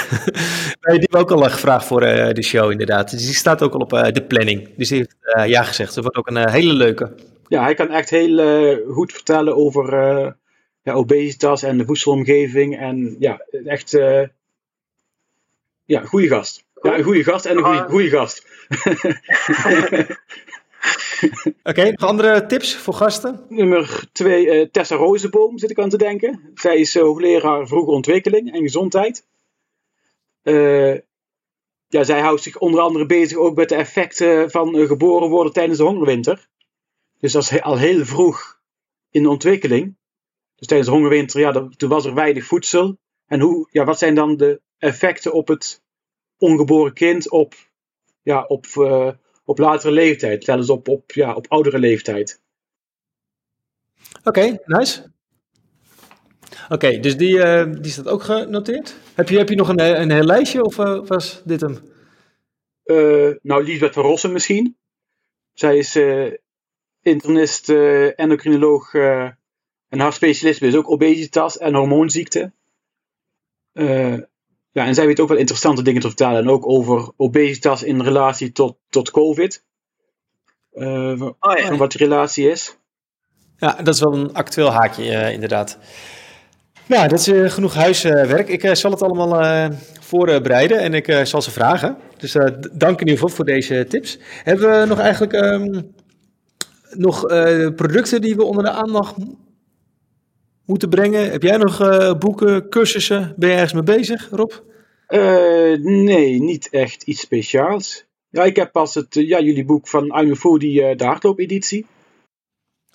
[0.82, 3.12] die hebben we ook al gevraagd voor de show inderdaad.
[3.12, 4.70] Dus die staat ook al op de planning.
[4.78, 5.96] Dus die heeft ja gezegd.
[5.96, 7.16] Dat wordt ook een hele leuke.
[7.48, 9.96] Ja, hij kan echt heel goed vertellen over
[10.82, 12.80] ja, obesitas en de voedselomgeving.
[12.80, 13.92] En ja, echt
[15.86, 16.64] ja, goede gast.
[16.82, 18.46] Ja, een goede gast en een goede, goede gast.
[21.64, 23.46] Oké, nog andere tips voor gasten?
[23.50, 26.52] Nummer twee, uh, Tessa Rozenboom zit ik aan te denken.
[26.54, 29.26] Zij is uh, hoogleraar vroege ontwikkeling en gezondheid.
[30.44, 30.94] Uh,
[31.88, 35.78] ja, zij houdt zich onder andere bezig ook met de effecten van geboren worden tijdens
[35.78, 36.48] de hongerwinter.
[37.20, 38.60] Dus dat is al heel vroeg
[39.10, 39.96] in de ontwikkeling.
[40.56, 42.98] Dus tijdens de hongerwinter, ja, toen was er weinig voedsel.
[43.26, 45.82] En hoe, ja, wat zijn dan de effecten op het
[46.38, 47.54] ongeboren kind, op,
[48.22, 48.66] ja, op
[49.52, 52.42] op latere leeftijd, zelfs op, op, ja, op oudere leeftijd.
[54.24, 55.12] Oké, nice.
[56.70, 58.96] Oké, dus die, uh, die staat ook genoteerd.
[59.14, 61.78] Heb je, heb je nog een, een heel lijstje of uh, was dit hem?
[62.86, 64.78] Uh, nou, Lisbeth van Rossen misschien.
[65.54, 66.00] Zij is
[67.02, 67.70] internist,
[68.16, 72.52] endocrinoloog en haar specialist is ook obesitas en hormoonziekte.
[74.72, 76.38] Ja, en zij weet ook wel interessante dingen te vertellen.
[76.38, 79.64] En ook over obesitas in relatie tot, tot COVID.
[80.74, 81.76] Uh, oh, ja.
[81.76, 82.78] Wat de relatie is.
[83.58, 85.78] Ja, dat is wel een actueel haakje, uh, inderdaad.
[86.86, 88.48] Ja, dat is uh, genoeg huiswerk.
[88.48, 91.98] ik zal het allemaal voorbereiden en ik zal ze vragen.
[92.18, 92.32] Dus
[92.72, 94.18] dank in ieder geval voor deze tips.
[94.44, 95.94] Hebben we nog eigenlijk um,
[96.90, 97.26] nog
[97.76, 99.16] producten die we onder de aandacht
[100.72, 101.32] moeten brengen?
[101.32, 103.34] Heb jij nog uh, boeken, cursussen?
[103.38, 104.52] Ben je ergens mee bezig, Rob?
[105.08, 108.06] Uh, nee, niet echt iets speciaals.
[108.30, 111.86] Ja, ik heb pas het, ja, jullie boek van I'm Foodie, uh, de hardloop-editie.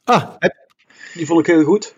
[0.05, 0.35] Ah,
[1.15, 1.95] Die vond ik heel goed.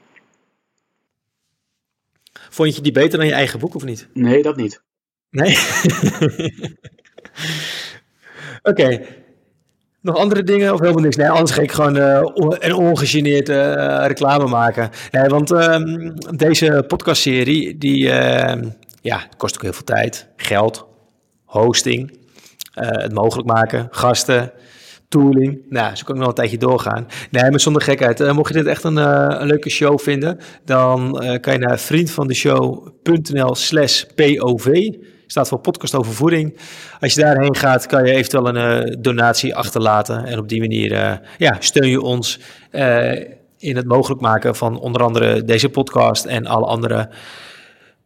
[2.51, 4.09] Vond je die beter dan je eigen boek of niet?
[4.13, 4.83] Nee, dat niet.
[5.31, 5.59] Nee?
[8.71, 9.07] Oké.
[10.01, 11.17] Nog andere dingen of helemaal niks?
[11.17, 12.21] Nee, anders ga ik gewoon uh,
[12.59, 14.91] een ongegeneerd uh, reclame maken.
[15.11, 18.53] Nee, want um, deze podcastserie, die uh,
[19.01, 20.87] ja, kost ook heel veel tijd, geld,
[21.45, 22.19] hosting,
[22.73, 24.53] het mogelijk maken, gasten,
[25.09, 25.61] tooling.
[25.69, 27.07] Nou, zo kan ik nog een tijdje doorgaan.
[27.31, 28.33] Nee, maar zonder gekheid.
[28.33, 34.05] mocht je dit echt een, een leuke show vinden, dan kan je naar vriendvandeshow.nl slash
[34.15, 34.91] POV
[35.31, 36.59] staat voor podcast over voeding.
[37.01, 40.25] Als je daarheen gaat, kan je eventueel een uh, donatie achterlaten.
[40.25, 42.41] En op die manier uh, ja, steun je ons
[42.73, 43.13] uh,
[43.59, 47.09] in het mogelijk maken van onder andere deze podcast en alle andere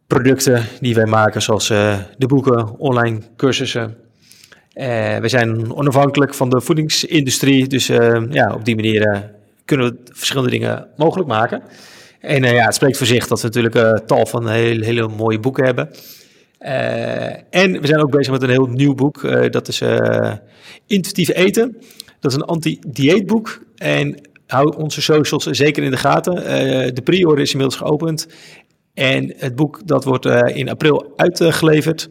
[0.07, 3.97] producten die wij maken, zoals de boeken, online cursussen.
[4.73, 7.87] we zijn onafhankelijk van de voedingsindustrie, dus
[8.29, 9.31] ja, op die manier
[9.65, 11.63] kunnen we verschillende dingen mogelijk maken.
[12.19, 15.89] En ja, het spreekt voor zich dat we natuurlijk tal van hele mooie boeken hebben.
[16.63, 19.23] Uh, en we zijn ook bezig met een heel nieuw boek.
[19.23, 20.33] Uh, dat is uh,
[20.87, 21.77] Intuïtief Eten.
[22.19, 23.63] Dat is een anti-dieetboek.
[23.75, 26.35] En hou onze socials zeker in de gaten.
[26.95, 28.27] de pre-order is inmiddels geopend.
[28.93, 32.09] En het boek dat wordt in april uitgeleverd.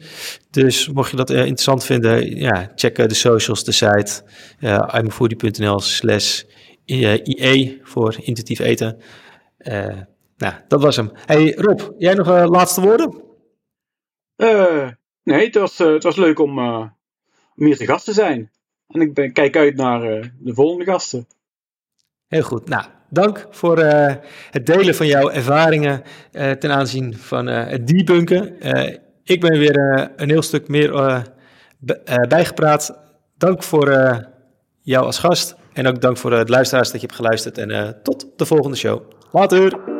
[0.50, 4.22] Dus mocht je dat interessant vinden, ja, check de socials, de site
[4.60, 6.42] uh, slash
[6.84, 8.96] IE voor intuïtief eten.
[10.36, 11.10] nou, dat was hem.
[11.26, 13.31] Hey Rob, jij nog laatste woorden?
[15.22, 16.58] Nee, het was, het was leuk om,
[17.56, 18.50] om hier te gast te zijn.
[18.88, 20.00] En ik ben, kijk uit naar
[20.38, 21.26] de volgende gasten.
[22.26, 22.68] Heel goed.
[22.68, 28.56] Nou, dank voor het delen van jouw ervaringen ten aanzien van het debunken.
[29.24, 31.22] ik ben weer een heel stuk meer
[32.28, 32.98] bijgepraat.
[33.38, 33.88] Dank voor
[34.82, 35.56] jou als gast.
[35.72, 37.58] En ook dank voor de luisteraars dat je hebt geluisterd.
[37.58, 39.02] En tot de volgende show.
[39.32, 39.91] Later!